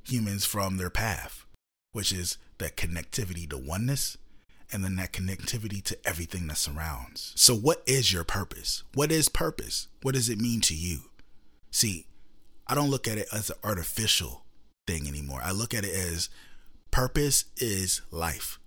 humans 0.04 0.44
from 0.44 0.76
their 0.76 0.90
path, 0.90 1.44
which 1.92 2.12
is 2.12 2.38
that 2.58 2.76
connectivity 2.76 3.48
to 3.48 3.58
oneness 3.58 4.16
and 4.72 4.84
then 4.84 4.96
that 4.96 5.12
connectivity 5.12 5.82
to 5.82 5.98
everything 6.04 6.46
that 6.46 6.56
surrounds. 6.56 7.32
So, 7.36 7.54
what 7.54 7.82
is 7.86 8.12
your 8.12 8.24
purpose? 8.24 8.84
What 8.94 9.10
is 9.10 9.28
purpose? 9.28 9.88
What 10.02 10.14
does 10.14 10.28
it 10.28 10.38
mean 10.40 10.60
to 10.62 10.74
you? 10.74 11.00
See, 11.70 12.06
I 12.66 12.74
don't 12.74 12.90
look 12.90 13.08
at 13.08 13.18
it 13.18 13.28
as 13.32 13.50
an 13.50 13.56
artificial 13.64 14.44
thing 14.86 15.08
anymore. 15.08 15.40
I 15.42 15.50
look 15.50 15.74
at 15.74 15.84
it 15.84 15.94
as 15.94 16.28
purpose 16.90 17.46
is 17.56 18.02
life. 18.10 18.58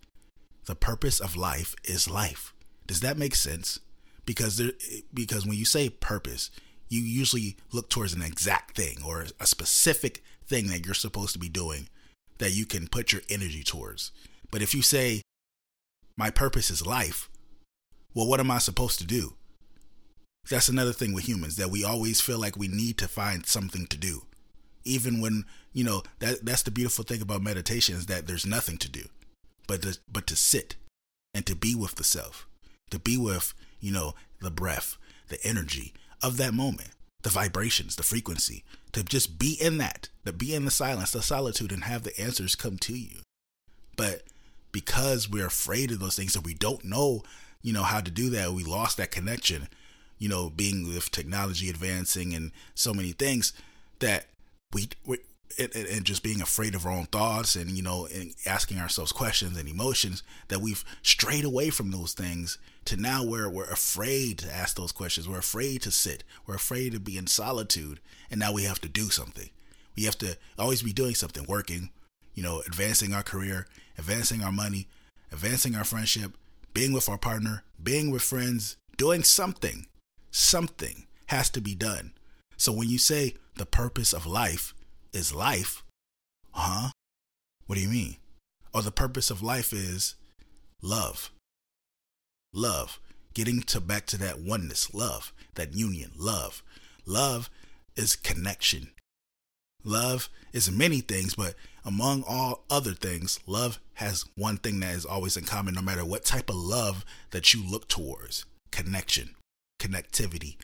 The 0.65 0.75
purpose 0.75 1.19
of 1.19 1.35
life 1.35 1.75
is 1.83 2.09
life. 2.09 2.53
Does 2.87 3.01
that 3.01 3.17
make 3.17 3.35
sense? 3.35 3.79
Because 4.25 4.57
there, 4.57 4.71
because 5.13 5.45
when 5.45 5.57
you 5.57 5.65
say 5.65 5.89
purpose, 5.89 6.49
you 6.93 7.01
usually 7.01 7.57
look 7.71 7.89
towards 7.89 8.13
an 8.13 8.21
exact 8.21 8.75
thing 8.75 8.97
or 9.05 9.25
a 9.39 9.47
specific 9.47 10.23
thing 10.45 10.67
that 10.67 10.85
you're 10.85 10.93
supposed 10.93 11.33
to 11.33 11.39
be 11.39 11.49
doing 11.49 11.89
that 12.37 12.51
you 12.51 12.65
can 12.65 12.87
put 12.87 13.11
your 13.11 13.21
energy 13.29 13.63
towards. 13.63 14.11
But 14.51 14.61
if 14.61 14.73
you 14.73 14.81
say, 14.81 15.21
my 16.15 16.29
purpose 16.29 16.69
is 16.69 16.85
life, 16.85 17.29
well, 18.13 18.27
what 18.27 18.39
am 18.39 18.51
I 18.51 18.59
supposed 18.59 18.99
to 18.99 19.07
do? 19.07 19.33
That's 20.49 20.69
another 20.69 20.93
thing 20.93 21.13
with 21.13 21.27
humans 21.27 21.55
that 21.55 21.71
we 21.71 21.83
always 21.83 22.21
feel 22.21 22.39
like 22.39 22.57
we 22.57 22.67
need 22.67 22.97
to 22.99 23.07
find 23.07 23.45
something 23.45 23.87
to 23.87 23.97
do. 23.97 24.23
Even 24.83 25.21
when, 25.21 25.45
you 25.71 25.83
know, 25.83 26.03
that 26.19 26.45
that's 26.45 26.63
the 26.63 26.71
beautiful 26.71 27.05
thing 27.05 27.21
about 27.21 27.41
meditation 27.41 27.95
is 27.95 28.07
that 28.07 28.27
there's 28.27 28.45
nothing 28.45 28.77
to 28.77 28.89
do. 28.89 29.03
But 29.67 29.81
to, 29.83 29.97
but 30.11 30.27
to 30.27 30.35
sit 30.35 30.75
and 31.33 31.45
to 31.45 31.55
be 31.55 31.73
with 31.73 31.95
the 31.95 32.03
self, 32.03 32.45
to 32.91 32.99
be 32.99 33.17
with, 33.17 33.53
you 33.79 33.91
know, 33.91 34.13
the 34.41 34.51
breath, 34.51 34.97
the 35.29 35.39
energy, 35.45 35.93
of 36.23 36.37
that 36.37 36.53
moment, 36.53 36.89
the 37.21 37.29
vibrations, 37.29 37.95
the 37.95 38.03
frequency, 38.03 38.63
to 38.93 39.03
just 39.03 39.37
be 39.37 39.57
in 39.59 39.77
that, 39.77 40.09
to 40.25 40.33
be 40.33 40.55
in 40.55 40.65
the 40.65 40.71
silence, 40.71 41.11
the 41.11 41.21
solitude, 41.21 41.71
and 41.71 41.83
have 41.83 42.03
the 42.03 42.19
answers 42.19 42.55
come 42.55 42.77
to 42.77 42.97
you. 42.97 43.17
But 43.95 44.23
because 44.71 45.29
we're 45.29 45.47
afraid 45.47 45.91
of 45.91 45.99
those 45.99 46.15
things 46.15 46.35
and 46.35 46.45
we 46.45 46.53
don't 46.53 46.83
know, 46.83 47.23
you 47.61 47.73
know, 47.73 47.83
how 47.83 48.01
to 48.01 48.09
do 48.09 48.29
that, 48.31 48.53
we 48.53 48.63
lost 48.63 48.97
that 48.97 49.11
connection, 49.11 49.67
you 50.17 50.29
know, 50.29 50.49
being 50.49 50.87
with 50.87 51.11
technology 51.11 51.69
advancing 51.69 52.33
and 52.33 52.51
so 52.73 52.93
many 52.93 53.11
things 53.11 53.53
that 53.99 54.25
we, 54.73 54.89
we 55.05 55.19
and, 55.59 55.75
and, 55.75 56.05
just 56.05 56.23
being 56.23 56.41
afraid 56.41 56.73
of 56.73 56.85
our 56.85 56.91
own 56.91 57.05
thoughts 57.05 57.55
and 57.55 57.69
you 57.71 57.83
know 57.83 58.07
and 58.07 58.33
asking 58.45 58.79
ourselves 58.79 59.11
questions 59.11 59.55
and 59.55 59.69
emotions 59.69 60.23
that 60.47 60.61
we've 60.61 60.83
strayed 61.03 61.45
away 61.45 61.69
from 61.69 61.91
those 61.91 62.13
things 62.13 62.57
to 62.85 62.97
now 62.97 63.23
where 63.23 63.49
we're 63.49 63.63
afraid 63.65 64.37
to 64.39 64.53
ask 64.53 64.75
those 64.75 64.91
questions 64.91 65.27
we're 65.27 65.39
afraid 65.39 65.81
to 65.81 65.91
sit 65.91 66.23
we're 66.45 66.55
afraid 66.55 66.91
to 66.91 66.99
be 66.99 67.17
in 67.17 67.27
solitude 67.27 67.99
and 68.29 68.39
now 68.39 68.51
we 68.51 68.63
have 68.63 68.81
to 68.81 68.89
do 68.89 69.09
something 69.09 69.49
we 69.95 70.03
have 70.03 70.17
to 70.17 70.37
always 70.57 70.81
be 70.83 70.93
doing 70.93 71.15
something 71.15 71.45
working 71.47 71.89
you 72.33 72.43
know 72.43 72.61
advancing 72.67 73.13
our 73.13 73.23
career 73.23 73.67
advancing 73.97 74.43
our 74.43 74.51
money 74.51 74.87
advancing 75.31 75.75
our 75.75 75.83
friendship 75.83 76.37
being 76.73 76.93
with 76.93 77.07
our 77.07 77.17
partner 77.17 77.63
being 77.81 78.11
with 78.11 78.21
friends 78.21 78.77
doing 78.97 79.23
something 79.23 79.87
something 80.31 81.05
has 81.27 81.49
to 81.49 81.61
be 81.61 81.75
done 81.75 82.13
so 82.57 82.71
when 82.71 82.89
you 82.89 82.97
say 82.97 83.35
the 83.55 83.65
purpose 83.65 84.13
of 84.13 84.25
life 84.25 84.73
is 85.13 85.33
life. 85.33 85.83
Huh? 86.51 86.89
What 87.67 87.75
do 87.75 87.81
you 87.81 87.89
mean? 87.89 88.17
Or 88.73 88.81
the 88.81 88.91
purpose 88.91 89.29
of 89.29 89.41
life 89.41 89.71
is 89.71 90.15
love. 90.81 91.31
Love. 92.53 92.99
Getting 93.33 93.61
to 93.63 93.81
back 93.81 94.05
to 94.07 94.17
that 94.17 94.39
oneness, 94.39 94.93
love, 94.93 95.33
that 95.55 95.73
union, 95.73 96.11
love. 96.15 96.61
Love 97.05 97.49
is 97.95 98.15
connection. 98.15 98.91
Love 99.83 100.29
is 100.53 100.71
many 100.71 101.01
things, 101.01 101.35
but 101.35 101.55
among 101.83 102.23
all 102.27 102.63
other 102.69 102.93
things, 102.93 103.39
love 103.45 103.79
has 103.95 104.25
one 104.35 104.57
thing 104.57 104.79
that 104.79 104.95
is 104.95 105.05
always 105.05 105.35
in 105.35 105.43
common 105.43 105.73
no 105.73 105.81
matter 105.81 106.05
what 106.05 106.23
type 106.23 106.49
of 106.49 106.55
love 106.55 107.03
that 107.31 107.53
you 107.53 107.63
look 107.63 107.87
towards 107.87 108.45
connection, 108.71 109.35
connectivity, 109.79 110.55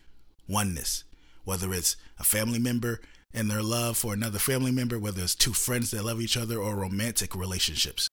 oneness. 0.47 1.03
Whether 1.43 1.73
it's 1.73 1.97
a 2.19 2.23
family 2.23 2.59
member 2.59 3.01
and 3.33 3.49
their 3.49 3.63
love 3.63 3.97
for 3.97 4.13
another 4.13 4.39
family 4.39 4.71
member, 4.71 4.97
whether 4.99 5.21
it's 5.21 5.35
two 5.35 5.53
friends 5.53 5.91
that 5.91 6.05
love 6.05 6.21
each 6.21 6.37
other 6.37 6.59
or 6.59 6.75
romantic 6.75 7.35
relationships. 7.35 8.07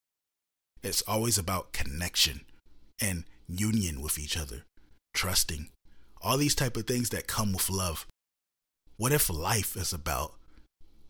It's 0.82 1.02
always 1.02 1.38
about 1.38 1.72
connection 1.72 2.42
and 3.00 3.24
union 3.48 4.00
with 4.00 4.18
each 4.18 4.36
other, 4.36 4.64
trusting, 5.14 5.70
all 6.20 6.36
these 6.36 6.54
type 6.54 6.76
of 6.76 6.86
things 6.86 7.10
that 7.10 7.26
come 7.26 7.52
with 7.52 7.70
love. 7.70 8.06
What 8.96 9.12
if 9.12 9.28
life 9.28 9.76
is 9.76 9.92
about 9.92 10.34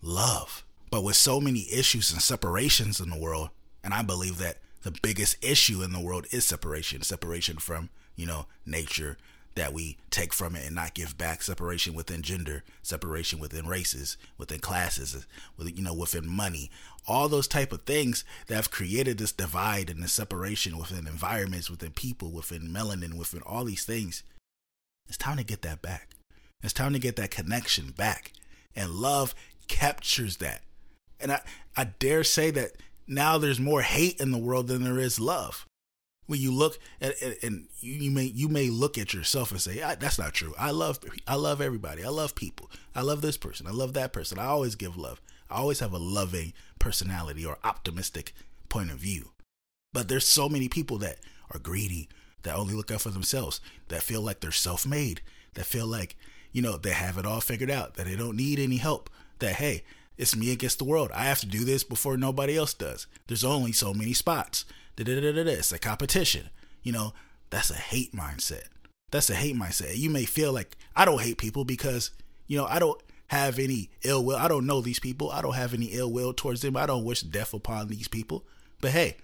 love? 0.02 0.64
But 0.90 1.04
with 1.04 1.16
so 1.16 1.40
many 1.40 1.66
issues 1.72 2.12
and 2.12 2.22
separations 2.22 3.00
in 3.00 3.10
the 3.10 3.18
world, 3.18 3.50
and 3.82 3.94
I 3.94 4.02
believe 4.02 4.38
that 4.38 4.58
the 4.82 4.96
biggest 5.02 5.44
issue 5.44 5.82
in 5.82 5.92
the 5.92 6.00
world 6.00 6.26
is 6.30 6.44
separation, 6.44 7.02
separation 7.02 7.56
from, 7.58 7.90
you 8.14 8.26
know, 8.26 8.46
nature, 8.64 9.16
that 9.56 9.72
we 9.72 9.96
take 10.10 10.32
from 10.32 10.54
it 10.54 10.64
and 10.64 10.74
not 10.74 10.94
give 10.94 11.18
back. 11.18 11.42
Separation 11.42 11.94
within 11.94 12.22
gender 12.22 12.62
separation 12.82 13.40
within 13.40 13.66
races 13.66 14.16
within 14.38 14.60
classes 14.60 15.26
with 15.56 15.76
you 15.76 15.82
know 15.82 15.94
within 15.94 16.28
money. 16.28 16.70
All 17.08 17.28
those 17.28 17.48
type 17.48 17.72
of 17.72 17.82
things 17.82 18.24
that 18.46 18.54
have 18.54 18.70
created 18.70 19.18
this 19.18 19.32
divide 19.32 19.90
and 19.90 20.02
this 20.02 20.12
separation 20.12 20.78
within 20.78 21.06
environments 21.06 21.70
within 21.70 21.92
people 21.92 22.30
within 22.30 22.68
melanin 22.68 23.14
within 23.14 23.42
all 23.42 23.64
these 23.64 23.84
things. 23.84 24.22
It's 25.08 25.18
time 25.18 25.38
to 25.38 25.44
get 25.44 25.62
that 25.62 25.82
back. 25.82 26.10
It's 26.62 26.72
time 26.72 26.92
to 26.92 26.98
get 26.98 27.16
that 27.16 27.30
connection 27.30 27.90
back. 27.90 28.32
And 28.74 28.90
love 28.90 29.34
captures 29.68 30.36
that. 30.38 30.62
And 31.18 31.32
i 31.32 31.40
i 31.76 31.84
dare 31.84 32.24
say 32.24 32.50
that 32.52 32.72
now 33.08 33.38
there's 33.38 33.60
more 33.60 33.82
hate 33.82 34.20
in 34.20 34.32
the 34.32 34.38
world 34.38 34.66
than 34.66 34.84
there 34.84 34.98
is 34.98 35.18
love 35.18 35.66
when 36.26 36.40
you 36.40 36.52
look 36.52 36.78
at 37.00 37.14
and 37.42 37.66
you 37.80 38.10
may 38.10 38.24
you 38.24 38.48
may 38.48 38.68
look 38.68 38.98
at 38.98 39.14
yourself 39.14 39.50
and 39.50 39.60
say 39.60 39.78
that's 39.98 40.18
not 40.18 40.34
true. 40.34 40.54
I 40.58 40.70
love 40.70 40.98
i 41.26 41.34
love 41.34 41.60
everybody. 41.60 42.04
I 42.04 42.08
love 42.08 42.34
people. 42.34 42.70
I 42.94 43.02
love 43.02 43.20
this 43.20 43.36
person. 43.36 43.66
I 43.66 43.70
love 43.70 43.92
that 43.94 44.12
person. 44.12 44.38
I 44.38 44.46
always 44.46 44.74
give 44.74 44.96
love. 44.96 45.20
I 45.50 45.56
always 45.56 45.80
have 45.80 45.92
a 45.92 45.98
loving 45.98 46.52
personality 46.78 47.44
or 47.44 47.58
optimistic 47.62 48.32
point 48.68 48.90
of 48.90 48.98
view. 48.98 49.30
But 49.92 50.08
there's 50.08 50.26
so 50.26 50.48
many 50.48 50.68
people 50.68 50.98
that 50.98 51.18
are 51.52 51.60
greedy 51.60 52.08
that 52.42 52.56
only 52.56 52.74
look 52.74 52.90
out 52.90 53.00
for 53.00 53.10
themselves 53.10 53.60
that 53.88 54.02
feel 54.02 54.20
like 54.20 54.40
they're 54.40 54.52
self-made 54.52 55.20
that 55.54 55.64
feel 55.64 55.86
like 55.86 56.16
you 56.52 56.62
know 56.62 56.76
they 56.76 56.90
have 56.90 57.18
it 57.18 57.26
all 57.26 57.40
figured 57.40 57.70
out 57.70 57.94
that 57.94 58.06
they 58.06 58.16
don't 58.16 58.36
need 58.36 58.58
any 58.58 58.76
help 58.76 59.10
that 59.38 59.54
hey 59.54 59.82
it's 60.18 60.36
me 60.36 60.50
against 60.50 60.78
the 60.78 60.84
world. 60.84 61.10
I 61.12 61.24
have 61.24 61.40
to 61.40 61.46
do 61.46 61.64
this 61.64 61.84
before 61.84 62.16
nobody 62.16 62.56
else 62.56 62.72
does. 62.72 63.06
There's 63.26 63.44
only 63.44 63.72
so 63.72 63.92
many 63.92 64.12
spots 64.12 64.64
it's 64.98 65.72
a 65.72 65.78
competition. 65.78 66.50
You 66.82 66.92
know, 66.92 67.14
that's 67.50 67.70
a 67.70 67.74
hate 67.74 68.12
mindset. 68.12 68.64
That's 69.10 69.30
a 69.30 69.34
hate 69.34 69.56
mindset. 69.56 69.96
You 69.96 70.10
may 70.10 70.24
feel 70.24 70.52
like 70.52 70.76
I 70.94 71.04
don't 71.04 71.22
hate 71.22 71.38
people 71.38 71.64
because, 71.64 72.10
you 72.46 72.56
know, 72.56 72.66
I 72.66 72.78
don't 72.78 73.00
have 73.28 73.58
any 73.58 73.90
ill 74.04 74.24
will. 74.24 74.36
I 74.36 74.48
don't 74.48 74.66
know 74.66 74.80
these 74.80 75.00
people. 75.00 75.30
I 75.30 75.42
don't 75.42 75.54
have 75.54 75.74
any 75.74 75.86
ill 75.86 76.10
will 76.12 76.32
towards 76.32 76.62
them. 76.62 76.76
I 76.76 76.86
don't 76.86 77.04
wish 77.04 77.22
death 77.22 77.54
upon 77.54 77.88
these 77.88 78.08
people. 78.08 78.44
But 78.80 78.92
hey, 78.92 79.16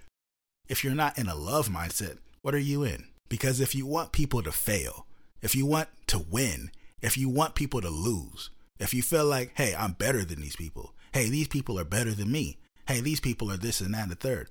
if 0.67 0.83
you're 0.83 0.95
not 0.95 1.17
in 1.17 1.27
a 1.27 1.35
love 1.35 1.69
mindset, 1.69 2.17
what 2.41 2.55
are 2.55 2.59
you 2.59 2.83
in? 2.83 3.05
Because 3.29 3.59
if 3.59 3.73
you 3.73 3.85
want 3.85 4.11
people 4.11 4.43
to 4.43 4.51
fail, 4.51 5.07
if 5.41 5.55
you 5.55 5.65
want 5.65 5.89
to 6.07 6.19
win, 6.19 6.71
if 7.01 7.17
you 7.17 7.29
want 7.29 7.55
people 7.55 7.81
to 7.81 7.89
lose, 7.89 8.49
if 8.79 8.93
you 8.93 9.01
feel 9.01 9.25
like, 9.25 9.51
hey, 9.55 9.75
I'm 9.77 9.93
better 9.93 10.23
than 10.23 10.41
these 10.41 10.55
people, 10.55 10.93
hey, 11.13 11.29
these 11.29 11.47
people 11.47 11.79
are 11.79 11.85
better 11.85 12.11
than 12.11 12.31
me, 12.31 12.57
hey, 12.87 13.01
these 13.01 13.19
people 13.19 13.51
are 13.51 13.57
this 13.57 13.81
and 13.81 13.93
that 13.93 14.03
and 14.03 14.11
the 14.11 14.15
third, 14.15 14.49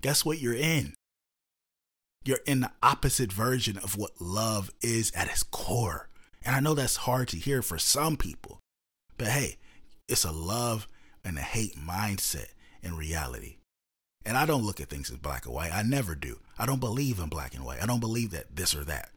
guess 0.00 0.24
what 0.24 0.40
you're 0.40 0.54
in? 0.54 0.94
You're 2.24 2.40
in 2.46 2.60
the 2.60 2.72
opposite 2.82 3.32
version 3.32 3.78
of 3.78 3.96
what 3.96 4.20
love 4.20 4.70
is 4.82 5.10
at 5.12 5.28
its 5.28 5.42
core. 5.42 6.08
And 6.44 6.54
I 6.54 6.60
know 6.60 6.74
that's 6.74 6.96
hard 6.96 7.28
to 7.28 7.36
hear 7.36 7.62
for 7.62 7.78
some 7.78 8.16
people, 8.16 8.60
but 9.18 9.28
hey, 9.28 9.56
it's 10.08 10.24
a 10.24 10.32
love 10.32 10.88
and 11.24 11.38
a 11.38 11.42
hate 11.42 11.76
mindset 11.76 12.48
in 12.82 12.96
reality. 12.96 13.56
And 14.24 14.36
I 14.36 14.46
don't 14.46 14.64
look 14.64 14.80
at 14.80 14.88
things 14.88 15.10
as 15.10 15.16
black 15.16 15.46
or 15.46 15.50
white. 15.50 15.72
I 15.72 15.82
never 15.82 16.14
do. 16.14 16.40
I 16.58 16.66
don't 16.66 16.80
believe 16.80 17.18
in 17.18 17.28
black 17.28 17.54
and 17.54 17.64
white. 17.64 17.82
I 17.82 17.86
don't 17.86 18.00
believe 18.00 18.30
that 18.32 18.56
this 18.56 18.74
or 18.74 18.84
that. 18.84 19.10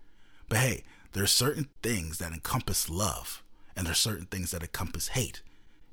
But 0.47 0.59
hey, 0.59 0.83
there's 1.11 1.31
certain 1.31 1.69
things 1.81 2.19
that 2.19 2.31
encompass 2.31 2.89
love, 2.89 3.43
and 3.75 3.85
there's 3.85 3.99
certain 3.99 4.25
things 4.25 4.51
that 4.51 4.61
encompass 4.63 5.09
hate. 5.09 5.41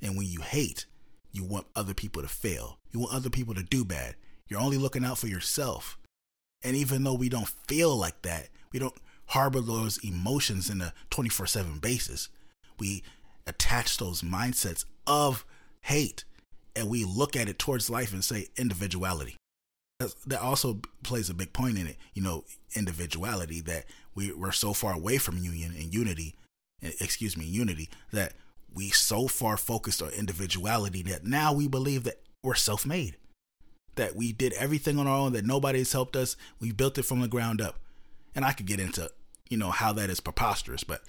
And 0.00 0.16
when 0.16 0.26
you 0.26 0.40
hate, 0.40 0.87
you 1.33 1.44
want 1.44 1.66
other 1.74 1.94
people 1.94 2.22
to 2.22 2.29
fail. 2.29 2.79
You 2.92 3.00
want 3.00 3.14
other 3.14 3.31
people 3.31 3.55
to 3.55 3.62
do 3.62 3.85
bad. 3.85 4.14
You're 4.51 4.61
only 4.61 4.77
looking 4.77 5.05
out 5.05 5.17
for 5.17 5.29
yourself. 5.29 5.97
And 6.63 6.77
even 6.77 7.05
though 7.05 7.15
we 7.15 7.29
don't 7.29 7.49
feel 7.49 7.97
like 7.97 8.21
that, 8.23 8.49
we 8.73 8.81
don't 8.81 8.95
harbor 9.27 9.61
those 9.61 9.99
emotions 9.99 10.69
in 10.69 10.81
a 10.81 10.93
24 11.11 11.47
7 11.47 11.79
basis. 11.79 12.29
We 12.79 13.05
attach 13.47 13.97
those 13.97 14.23
mindsets 14.23 14.85
of 15.07 15.47
hate 15.83 16.25
and 16.75 16.89
we 16.89 17.05
look 17.05 17.37
at 17.37 17.49
it 17.49 17.59
towards 17.59 17.89
life 17.89 18.13
and 18.13 18.25
say 18.25 18.49
individuality. 18.57 19.37
That 20.27 20.41
also 20.41 20.81
plays 21.03 21.29
a 21.29 21.35
big 21.35 21.53
point 21.53 21.79
in 21.79 21.87
it, 21.87 21.97
you 22.15 22.23
know, 22.23 22.45
individuality 22.75 23.61
that 23.63 23.85
we, 24.15 24.33
we're 24.33 24.51
so 24.51 24.73
far 24.73 24.95
away 24.95 25.19
from 25.19 25.39
union 25.39 25.75
and 25.79 25.93
unity, 25.93 26.35
excuse 26.81 27.37
me, 27.37 27.45
unity, 27.45 27.91
that 28.11 28.33
we 28.73 28.89
so 28.89 29.29
far 29.29 29.59
focused 29.59 30.01
on 30.01 30.11
individuality 30.11 31.03
that 31.03 31.25
now 31.25 31.53
we 31.53 31.69
believe 31.69 32.05
that 32.05 32.21
we're 32.43 32.55
self 32.55 32.87
made 32.87 33.17
that 33.96 34.16
we 34.16 34.33
did 34.33 34.53
everything 34.55 34.98
on 34.98 35.07
our 35.07 35.16
own, 35.16 35.33
that 35.33 35.44
nobody's 35.44 35.92
helped 35.92 36.16
us. 36.16 36.37
We 36.61 36.72
built 36.72 36.98
it 36.98 37.05
from 37.05 37.20
the 37.20 37.29
ground 37.29 37.61
up. 37.61 37.76
And 38.35 38.44
I 38.44 38.53
could 38.53 38.66
get 38.66 38.81
into, 38.81 39.11
you 39.48 39.57
know, 39.57 39.70
how 39.70 39.92
that 39.94 40.11
is 40.11 40.20
preposterous, 40.20 40.85
but 40.85 41.03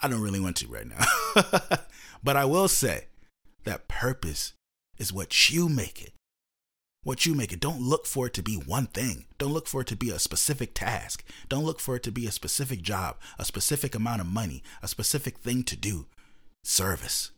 I 0.00 0.08
don't 0.08 0.20
really 0.20 0.40
want 0.40 0.56
to 0.56 0.68
right 0.68 0.86
now. 0.86 1.78
but 2.22 2.36
I 2.36 2.44
will 2.44 2.68
say 2.68 3.06
that 3.64 3.88
purpose 3.88 4.52
is 4.98 5.12
what 5.12 5.50
you 5.50 5.68
make 5.68 6.02
it. 6.02 6.12
What 7.04 7.26
you 7.26 7.34
make 7.34 7.52
it. 7.52 7.58
Don't 7.58 7.80
look 7.80 8.06
for 8.06 8.28
it 8.28 8.34
to 8.34 8.42
be 8.42 8.54
one 8.54 8.86
thing. 8.86 9.26
Don't 9.38 9.52
look 9.52 9.66
for 9.66 9.80
it 9.80 9.88
to 9.88 9.96
be 9.96 10.10
a 10.10 10.20
specific 10.20 10.72
task. 10.72 11.24
Don't 11.48 11.64
look 11.64 11.80
for 11.80 11.96
it 11.96 12.04
to 12.04 12.12
be 12.12 12.26
a 12.26 12.32
specific 12.32 12.82
job, 12.82 13.16
a 13.38 13.44
specific 13.44 13.96
amount 13.96 14.20
of 14.20 14.28
money, 14.28 14.62
a 14.82 14.88
specific 14.88 15.38
thing 15.38 15.64
to 15.64 15.76
do. 15.76 16.06
Service. 16.62 17.32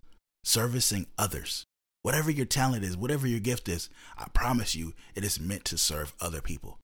Servicing 0.45 1.07
others. 1.17 1.65
Whatever 2.05 2.31
your 2.31 2.45
talent 2.45 2.85
is, 2.85 2.99
whatever 2.99 3.27
your 3.27 3.41
gift 3.41 3.67
is, 3.67 3.89
I 4.19 4.27
promise 4.35 4.75
you 4.75 4.93
it 5.15 5.25
is 5.25 5.41
meant 5.41 5.65
to 5.65 5.79
serve 5.79 6.13
other 6.21 6.43
people. 6.43 6.79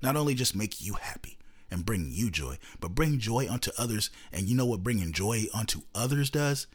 Not 0.00 0.16
only 0.16 0.34
just 0.34 0.56
make 0.56 0.80
you 0.80 0.94
happy 0.94 1.36
and 1.70 1.84
bring 1.84 2.08
you 2.10 2.30
joy, 2.30 2.56
but 2.80 2.94
bring 2.94 3.18
joy 3.18 3.46
unto 3.50 3.70
others. 3.76 4.08
And 4.32 4.48
you 4.48 4.56
know 4.56 4.64
what 4.64 4.82
bringing 4.82 5.12
joy 5.12 5.44
unto 5.52 5.82
others 5.94 6.30
does? 6.30 6.68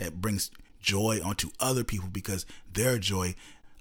It 0.00 0.20
brings 0.20 0.50
joy 0.80 1.20
onto 1.24 1.50
other 1.60 1.84
people 1.84 2.08
because 2.10 2.44
their 2.72 2.98
joy 2.98 3.36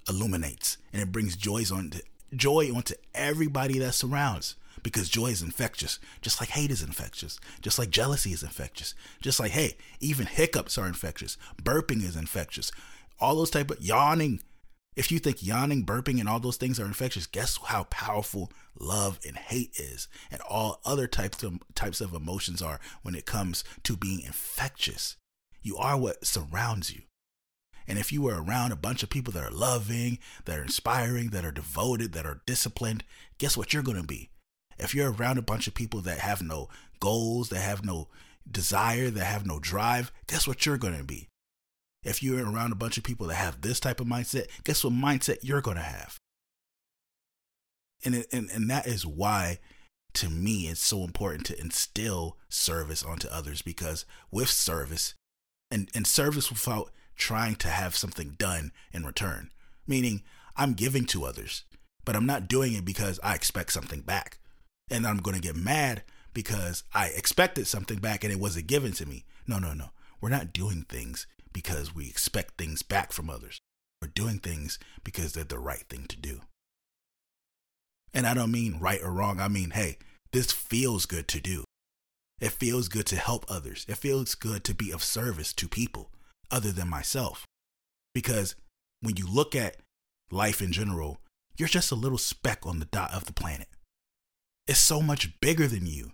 illuminates 0.07 0.77
and 0.91 1.01
it 1.01 1.12
brings 1.12 1.36
joys 1.36 1.71
onto 1.71 1.99
joy 2.36 2.71
onto 2.75 2.93
everybody 3.15 3.79
that 3.79 3.93
surrounds 3.93 4.55
because 4.83 5.07
joy 5.07 5.27
is 5.27 5.41
infectious 5.41 5.97
just 6.21 6.41
like 6.41 6.49
hate 6.49 6.71
is 6.71 6.83
infectious 6.83 7.39
just 7.62 7.79
like 7.79 7.89
jealousy 7.89 8.31
is 8.33 8.43
infectious 8.43 8.95
just 9.21 9.39
like 9.39 9.51
hey 9.51 9.77
even 10.01 10.25
hiccups 10.25 10.77
are 10.77 10.88
infectious 10.88 11.38
burping 11.62 12.03
is 12.03 12.17
infectious 12.17 12.71
all 13.19 13.36
those 13.36 13.49
type 13.49 13.71
of 13.71 13.82
yawning. 13.82 14.41
If 14.95 15.12
you 15.12 15.19
think 15.19 15.43
yawning, 15.43 15.86
burping, 15.86 16.19
and 16.19 16.30
all 16.30 16.39
those 16.39 16.58
things 16.58 16.80
are 16.80 16.86
infectious, 16.86 17.26
guess 17.26 17.58
how 17.65 17.86
powerful 17.86 18.52
love 18.80 19.19
and 19.26 19.36
hate 19.36 19.71
is, 19.76 20.08
and 20.32 20.41
all 20.41 20.82
other 20.86 21.08
types 21.08 21.41
of 21.41 21.60
types 21.73 21.99
of 22.02 22.13
emotions 22.13 22.62
are 22.62 22.80
when 23.02 23.15
it 23.15 23.26
comes 23.26 23.63
to 23.84 23.97
being 23.97 24.21
infectious. 24.21 25.15
You 25.62 25.78
are 25.78 25.97
what 25.97 26.26
surrounds 26.26 26.93
you. 26.93 27.04
And 27.88 27.97
if 27.97 28.12
you 28.12 28.21
were 28.21 28.41
around 28.41 28.71
a 28.71 28.78
bunch 28.78 29.04
of 29.04 29.10
people 29.10 29.34
that 29.34 29.43
are 29.43 29.52
loving, 29.52 30.19
that 30.45 30.58
are 30.58 30.63
inspiring, 30.63 31.30
that 31.30 31.45
are 31.45 31.52
devoted, 31.52 32.13
that 32.13 32.26
are 32.26 32.41
disciplined, 32.45 33.04
guess 33.38 33.58
what 33.58 33.73
you're 33.73 33.84
going 33.84 33.97
to 33.97 34.08
be? 34.08 34.30
If 34.78 34.95
you're 34.95 35.12
around 35.12 35.38
a 35.38 35.43
bunch 35.43 35.67
of 35.67 35.73
people 35.73 36.02
that 36.02 36.19
have 36.19 36.41
no 36.41 36.69
goals, 36.99 37.49
that 37.49 37.60
have 37.60 37.84
no 37.84 38.08
desire, 38.49 39.10
that 39.10 39.26
have 39.26 39.45
no 39.45 39.60
drive, 39.60 40.12
guess 40.28 40.47
what 40.47 40.65
you're 40.65 40.78
going 40.78 40.97
to 40.97 41.04
be? 41.04 41.28
If 42.03 42.21
you're 42.21 42.43
around 42.43 42.71
a 42.71 42.75
bunch 42.75 42.97
of 42.97 43.03
people 43.03 43.27
that 43.27 43.35
have 43.35 43.61
this 43.61 43.79
type 43.79 43.99
of 43.99 44.07
mindset, 44.07 44.47
guess 44.63 44.83
what 44.83 44.93
mindset 44.93 45.37
you're 45.41 45.61
going 45.61 45.77
to 45.77 45.83
have? 45.83 46.17
And, 48.05 48.15
it, 48.15 48.27
and, 48.31 48.49
and 48.49 48.69
that 48.69 48.85
is 48.87 49.05
why, 49.05 49.59
to 50.15 50.29
me, 50.29 50.67
it's 50.67 50.85
so 50.85 51.03
important 51.03 51.45
to 51.47 51.59
instill 51.59 52.37
service 52.49 53.03
onto 53.03 53.27
others 53.29 53.61
because 53.61 54.05
with 54.31 54.49
service, 54.49 55.13
and, 55.71 55.89
and 55.95 56.05
service 56.05 56.49
without 56.49 56.91
trying 57.15 57.55
to 57.55 57.69
have 57.69 57.95
something 57.95 58.35
done 58.37 58.71
in 58.91 59.05
return, 59.05 59.51
meaning 59.87 60.23
I'm 60.57 60.73
giving 60.73 61.05
to 61.05 61.23
others, 61.25 61.63
but 62.05 62.15
I'm 62.15 62.25
not 62.25 62.47
doing 62.47 62.73
it 62.73 62.85
because 62.85 63.19
I 63.23 63.33
expect 63.35 63.71
something 63.71 64.01
back. 64.01 64.37
and 64.89 65.07
I'm 65.07 65.17
going 65.17 65.35
to 65.35 65.41
get 65.41 65.55
mad 65.55 66.03
because 66.33 66.83
I 66.93 67.07
expected 67.07 67.67
something 67.67 67.99
back 67.99 68.23
and 68.23 68.33
it 68.33 68.39
wasn't 68.39 68.67
given 68.67 68.91
to 68.93 69.05
me. 69.05 69.25
No, 69.47 69.59
no, 69.59 69.73
no. 69.73 69.89
We're 70.21 70.29
not 70.29 70.53
doing 70.53 70.85
things 70.87 71.27
because 71.53 71.93
we 71.93 72.07
expect 72.07 72.57
things 72.57 72.81
back 72.81 73.11
from 73.11 73.29
others. 73.29 73.59
We're 74.01 74.09
doing 74.09 74.39
things 74.39 74.79
because 75.03 75.33
they're 75.33 75.43
the 75.43 75.59
right 75.59 75.85
thing 75.89 76.05
to 76.07 76.17
do. 76.17 76.41
And 78.13 78.27
I 78.27 78.33
don't 78.33 78.51
mean 78.51 78.79
right 78.79 79.01
or 79.01 79.11
wrong. 79.11 79.39
I 79.39 79.47
mean, 79.47 79.71
hey, 79.71 79.97
this 80.31 80.51
feels 80.51 81.05
good 81.05 81.27
to 81.29 81.39
do. 81.39 81.63
It 82.41 82.51
feels 82.51 82.89
good 82.89 83.05
to 83.07 83.15
help 83.15 83.45
others. 83.47 83.85
It 83.87 83.97
feels 83.97 84.35
good 84.35 84.63
to 84.65 84.75
be 84.75 84.91
of 84.91 85.03
service 85.03 85.53
to 85.53 85.67
people 85.67 86.09
other 86.51 86.71
than 86.71 86.89
myself. 86.89 87.45
Because 88.13 88.55
when 89.01 89.15
you 89.15 89.25
look 89.25 89.55
at 89.55 89.77
life 90.31 90.61
in 90.61 90.71
general, 90.71 91.19
you're 91.57 91.69
just 91.69 91.91
a 91.91 91.95
little 91.95 92.17
speck 92.17 92.65
on 92.65 92.79
the 92.79 92.85
dot 92.85 93.13
of 93.13 93.25
the 93.25 93.33
planet. 93.33 93.67
It's 94.67 94.79
so 94.79 95.01
much 95.01 95.39
bigger 95.39 95.67
than 95.67 95.85
you. 95.85 96.11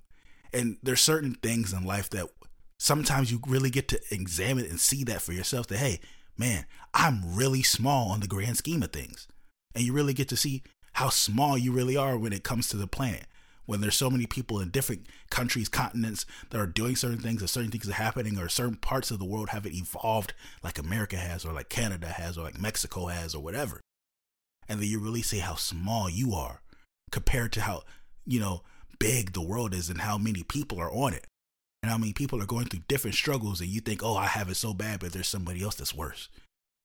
And 0.53 0.77
there's 0.81 1.01
certain 1.01 1.35
things 1.35 1.73
in 1.73 1.85
life 1.85 2.09
that 2.11 2.29
sometimes 2.79 3.31
you 3.31 3.41
really 3.45 3.69
get 3.69 3.87
to 3.89 4.01
examine 4.09 4.65
and 4.65 4.79
see 4.79 5.03
that 5.03 5.21
for 5.21 5.33
yourself 5.33 5.67
that, 5.67 5.77
hey, 5.77 5.99
man, 6.37 6.65
I'm 6.93 7.35
really 7.35 7.61
small 7.61 8.09
on 8.09 8.21
the 8.21 8.27
grand 8.27 8.57
scheme 8.57 8.81
of 8.81 8.91
things. 8.91 9.27
And 9.75 9.83
you 9.83 9.93
really 9.93 10.13
get 10.13 10.29
to 10.29 10.37
see 10.37 10.63
how 10.93 11.09
small 11.09 11.57
you 11.57 11.71
really 11.71 11.95
are 11.95 12.17
when 12.17 12.33
it 12.33 12.43
comes 12.43 12.67
to 12.69 12.77
the 12.77 12.87
planet. 12.87 13.25
When 13.65 13.81
there's 13.81 13.95
so 13.95 14.09
many 14.09 14.25
people 14.25 14.59
in 14.59 14.69
different 14.69 15.05
countries, 15.29 15.69
continents 15.69 16.25
that 16.49 16.59
are 16.59 16.65
doing 16.65 16.95
certain 16.95 17.19
things, 17.19 17.43
or 17.43 17.47
certain 17.47 17.69
things 17.69 17.87
are 17.87 17.93
happening, 17.93 18.39
or 18.39 18.49
certain 18.49 18.77
parts 18.77 19.11
of 19.11 19.19
the 19.19 19.25
world 19.25 19.49
haven't 19.49 19.75
evolved 19.75 20.33
like 20.63 20.79
America 20.79 21.17
has, 21.17 21.45
or 21.45 21.53
like 21.53 21.69
Canada 21.69 22.07
has, 22.07 22.35
or 22.35 22.43
like 22.43 22.59
Mexico 22.59 23.05
has, 23.07 23.35
or 23.35 23.43
whatever. 23.43 23.79
And 24.67 24.79
then 24.79 24.87
you 24.87 24.99
really 24.99 25.21
see 25.21 25.37
how 25.37 25.53
small 25.53 26.09
you 26.09 26.33
are 26.33 26.61
compared 27.11 27.51
to 27.53 27.61
how, 27.61 27.83
you 28.25 28.39
know, 28.39 28.63
big 28.97 29.33
the 29.33 29.41
world 29.41 29.75
is 29.75 29.87
and 29.87 30.01
how 30.01 30.17
many 30.17 30.41
people 30.41 30.79
are 30.79 30.91
on 30.91 31.13
it. 31.13 31.27
And 31.81 31.91
how 31.91 31.97
many 31.97 32.13
people 32.13 32.41
are 32.41 32.45
going 32.45 32.65
through 32.65 32.81
different 32.87 33.15
struggles, 33.15 33.61
and 33.61 33.69
you 33.69 33.79
think, 33.79 34.03
oh, 34.03 34.15
I 34.15 34.27
have 34.27 34.49
it 34.49 34.55
so 34.55 34.73
bad, 34.73 34.99
but 34.99 35.13
there's 35.13 35.27
somebody 35.27 35.63
else 35.63 35.75
that's 35.75 35.95
worse. 35.95 36.29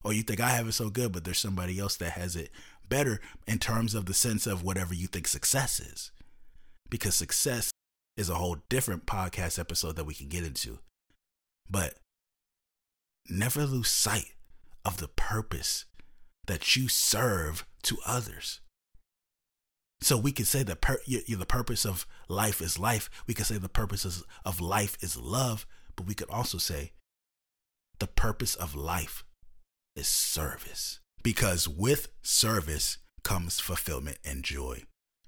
Or 0.04 0.12
you 0.12 0.22
think 0.22 0.40
I 0.40 0.50
have 0.50 0.68
it 0.68 0.72
so 0.72 0.90
good, 0.90 1.12
but 1.12 1.24
there's 1.24 1.38
somebody 1.38 1.78
else 1.78 1.96
that 1.96 2.12
has 2.12 2.36
it 2.36 2.50
better 2.88 3.20
in 3.46 3.58
terms 3.58 3.94
of 3.94 4.06
the 4.06 4.14
sense 4.14 4.46
of 4.46 4.62
whatever 4.62 4.94
you 4.94 5.06
think 5.06 5.26
success 5.26 5.80
is. 5.80 6.12
Because 6.90 7.14
success 7.14 7.70
is 8.16 8.28
a 8.28 8.34
whole 8.34 8.58
different 8.68 9.06
podcast 9.06 9.58
episode 9.58 9.96
that 9.96 10.04
we 10.04 10.14
can 10.14 10.28
get 10.28 10.44
into. 10.44 10.78
But 11.68 11.94
never 13.28 13.64
lose 13.64 13.88
sight 13.88 14.34
of 14.84 14.98
the 14.98 15.08
purpose 15.08 15.86
that 16.46 16.76
you 16.76 16.88
serve 16.88 17.64
to 17.84 17.96
others. 18.06 18.60
So 20.04 20.18
we 20.18 20.32
could 20.32 20.46
say 20.46 20.62
that 20.64 20.82
per- 20.82 21.00
the 21.06 21.46
purpose 21.48 21.86
of 21.86 22.06
life 22.28 22.60
is 22.60 22.78
life. 22.78 23.08
We 23.26 23.32
could 23.32 23.46
say 23.46 23.56
the 23.56 23.70
purpose 23.70 24.22
of 24.44 24.60
life 24.60 24.98
is 25.00 25.16
love, 25.16 25.64
but 25.96 26.06
we 26.06 26.12
could 26.12 26.28
also 26.28 26.58
say 26.58 26.92
the 28.00 28.06
purpose 28.06 28.54
of 28.54 28.74
life 28.74 29.24
is 29.96 30.06
service. 30.06 31.00
Because 31.22 31.66
with 31.66 32.08
service 32.20 32.98
comes 33.22 33.60
fulfillment 33.60 34.18
and 34.26 34.44
joy. 34.44 34.82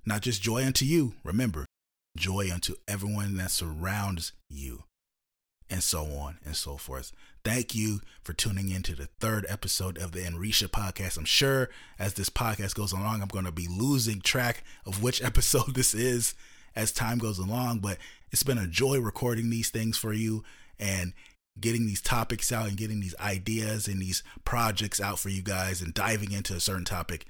Not 0.05 0.21
just 0.21 0.43
joy 0.43 0.63
unto 0.63 0.85
you, 0.85 1.15
remember, 1.25 1.65
joy 2.15 2.53
unto 2.53 2.75
everyone 2.87 3.39
that 3.39 3.53
surrounds 3.53 4.33
you, 4.51 4.85
and 5.71 5.83
so 5.83 6.05
on 6.05 6.39
and 6.45 6.57
so 6.57 6.77
forth. 6.77 7.13
Thank 7.45 7.75
you 7.75 8.01
for 8.23 8.33
tuning 8.33 8.71
in 8.71 8.83
to 8.85 8.95
the 8.95 9.09
third 9.21 9.47
episode 9.49 9.99
of 9.99 10.13
the 10.13 10.21
Enrisha 10.21 10.69
podcast. 10.69 11.17
I'm 11.17 11.25
sure 11.25 11.71
as 11.99 12.15
this 12.15 12.31
podcast 12.31 12.75
goes 12.75 12.93
along, 12.93 13.23
I'm 13.23 13.29
going 13.29 13.45
to 13.45 13.53
be 13.53 13.69
losing 13.69 14.21
track 14.21 14.65
of 14.85 15.03
which 15.03 15.23
episode 15.25 15.75
this 15.75 15.95
is 15.95 16.35
as 16.75 16.93
time 16.93 17.19
goes 17.19 17.39
along, 17.39 17.79
but 17.79 17.99
it's 18.31 18.43
been 18.43 18.59
a 18.59 18.67
joy 18.67 19.01
recording 19.01 19.51
these 19.51 19.71
things 19.71 19.97
for 19.97 20.13
you. 20.13 20.45
And 20.79 21.15
getting 21.61 21.87
these 21.87 22.01
topics 22.01 22.53
out 22.53 22.69
and 22.69 22.77
getting 22.77 23.01
these 23.01 23.15
ideas 23.19 23.89
and 23.89 24.01
these 24.01 24.23
projects 24.45 25.01
out 25.01 25.19
for 25.19 25.29
you 25.29 25.43
guys 25.43 25.81
and 25.81 25.95
diving 25.95 26.33
into 26.33 26.55
a 26.55 26.61
certain 26.61 26.85
topic. 26.85 27.27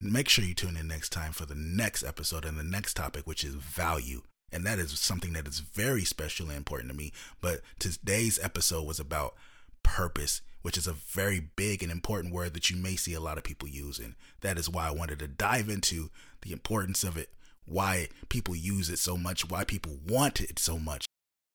Make 0.00 0.28
sure 0.28 0.44
you 0.44 0.54
tune 0.54 0.76
in 0.76 0.88
next 0.88 1.10
time 1.10 1.32
for 1.32 1.44
the 1.44 1.54
next 1.54 2.02
episode 2.04 2.44
and 2.44 2.58
the 2.58 2.64
next 2.64 2.94
topic, 2.94 3.26
which 3.26 3.44
is 3.44 3.54
value. 3.54 4.22
And 4.52 4.64
that 4.64 4.78
is 4.78 4.98
something 4.98 5.34
that 5.34 5.46
is 5.46 5.60
very 5.60 6.04
special 6.04 6.48
and 6.48 6.56
important 6.56 6.90
to 6.90 6.96
me. 6.96 7.12
But 7.40 7.60
today's 7.78 8.38
episode 8.42 8.86
was 8.86 8.98
about 8.98 9.34
purpose, 9.82 10.40
which 10.62 10.78
is 10.78 10.86
a 10.86 10.92
very 10.92 11.40
big 11.56 11.82
and 11.82 11.92
important 11.92 12.34
word 12.34 12.54
that 12.54 12.70
you 12.70 12.76
may 12.76 12.96
see 12.96 13.14
a 13.14 13.20
lot 13.20 13.38
of 13.38 13.44
people 13.44 13.68
use. 13.68 13.98
And 13.98 14.14
that 14.40 14.58
is 14.58 14.68
why 14.68 14.88
I 14.88 14.92
wanted 14.92 15.18
to 15.20 15.28
dive 15.28 15.68
into 15.68 16.10
the 16.42 16.52
importance 16.52 17.04
of 17.04 17.16
it, 17.16 17.30
why 17.66 18.08
people 18.28 18.56
use 18.56 18.88
it 18.88 18.98
so 18.98 19.16
much, 19.16 19.48
why 19.48 19.64
people 19.64 19.98
want 20.06 20.40
it 20.40 20.58
so 20.58 20.78
much. 20.78 21.04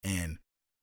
And 0.02 0.38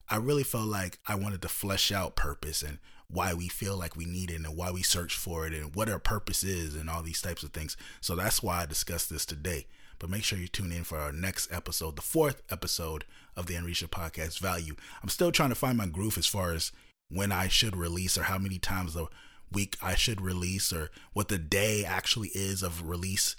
I 0.10 0.18
really 0.18 0.44
felt 0.44 0.68
like 0.68 1.00
I 1.08 1.16
wanted 1.16 1.42
to 1.44 1.48
flesh 1.48 1.92
out 1.92 2.18
purpose 2.18 2.62
and 2.62 2.80
why 3.08 3.34
we 3.34 3.48
feel 3.48 3.78
like 3.78 3.96
we 3.96 4.06
need 4.06 4.32
it 4.32 4.36
and 4.36 4.58
why 4.58 4.72
we 4.72 4.84
search 4.84 5.16
for 5.16 5.46
it 5.46 5.54
and 5.54 5.76
what 5.76 5.90
our 5.90 6.00
purpose 6.00 6.44
is 6.44 6.76
and 6.76 6.90
all 6.90 7.04
these 7.04 7.22
types 7.22 7.44
of 7.44 7.52
things. 7.52 7.78
So 8.00 8.16
that's 8.16 8.42
why 8.42 8.62
I 8.62 8.66
discussed 8.66 9.10
this 9.10 9.26
today. 9.26 9.68
But 10.02 10.10
make 10.10 10.24
sure 10.24 10.40
you 10.40 10.48
tune 10.48 10.72
in 10.72 10.84
for 10.84 10.98
our 10.98 11.12
next 11.12 11.54
episode, 11.54 11.96
the 11.96 12.02
fourth 12.02 12.42
episode 12.50 13.06
of 13.38 13.46
the 13.46 13.54
Enrisha 13.54 13.88
Podcast 13.88 14.40
Value. 14.40 14.76
I'm 15.04 15.10
still 15.10 15.32
trying 15.32 15.50
to 15.50 15.56
find 15.56 15.78
my 15.78 15.86
groove 15.86 16.18
as 16.18 16.26
far 16.26 16.54
as 16.54 16.72
when 17.10 17.32
I 17.32 17.48
should 17.48 17.76
release 17.76 18.18
or 18.18 18.24
how 18.24 18.40
many 18.40 18.58
times 18.58 18.96
a 18.96 19.06
week 19.52 19.78
I 19.80 19.94
should 19.94 20.20
release 20.20 20.74
or 20.74 20.90
what 21.14 21.28
the 21.28 21.38
day 21.38 21.86
actually 21.86 22.30
is 22.30 22.64
of 22.64 22.90
release. 22.90 23.36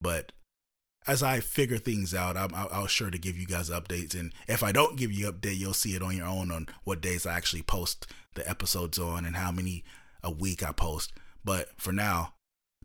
But 0.00 0.30
as 1.08 1.24
I 1.24 1.40
figure 1.40 1.78
things 1.78 2.14
out, 2.14 2.36
I'm, 2.36 2.54
I'll, 2.54 2.86
sure 2.86 3.10
to 3.10 3.18
give 3.18 3.36
you 3.36 3.46
guys 3.46 3.68
updates. 3.68 4.14
And 4.14 4.32
if 4.46 4.62
I 4.62 4.70
don't 4.70 4.96
give 4.96 5.10
you 5.10 5.32
update, 5.32 5.58
you'll 5.58 5.72
see 5.72 5.96
it 5.96 6.02
on 6.02 6.16
your 6.16 6.28
own 6.28 6.52
on 6.52 6.68
what 6.84 7.00
days 7.00 7.26
I 7.26 7.34
actually 7.34 7.62
post 7.62 8.06
the 8.34 8.48
episodes 8.48 8.96
on 9.00 9.24
and 9.24 9.34
how 9.34 9.50
many 9.50 9.82
a 10.22 10.30
week 10.30 10.62
I 10.62 10.70
post. 10.70 11.12
But 11.44 11.70
for 11.76 11.90
now, 11.90 12.34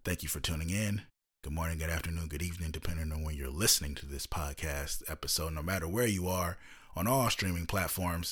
thank 0.03 0.23
you 0.23 0.29
for 0.29 0.39
tuning 0.39 0.71
in. 0.71 1.03
Good 1.43 1.53
morning, 1.53 1.79
good 1.79 1.89
afternoon, 1.89 2.27
good 2.27 2.43
evening, 2.43 2.69
depending 2.69 3.11
on 3.11 3.23
when 3.23 3.35
you're 3.35 3.49
listening 3.49 3.95
to 3.95 4.05
this 4.05 4.27
podcast 4.27 5.01
episode, 5.09 5.53
no 5.53 5.63
matter 5.63 5.87
where 5.87 6.05
you 6.05 6.27
are 6.27 6.57
on 6.95 7.07
all 7.07 7.31
streaming 7.31 7.65
platforms. 7.65 8.31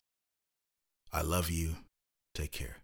I 1.11 1.23
love 1.23 1.49
you. 1.49 1.77
Take 2.35 2.51
care. 2.51 2.77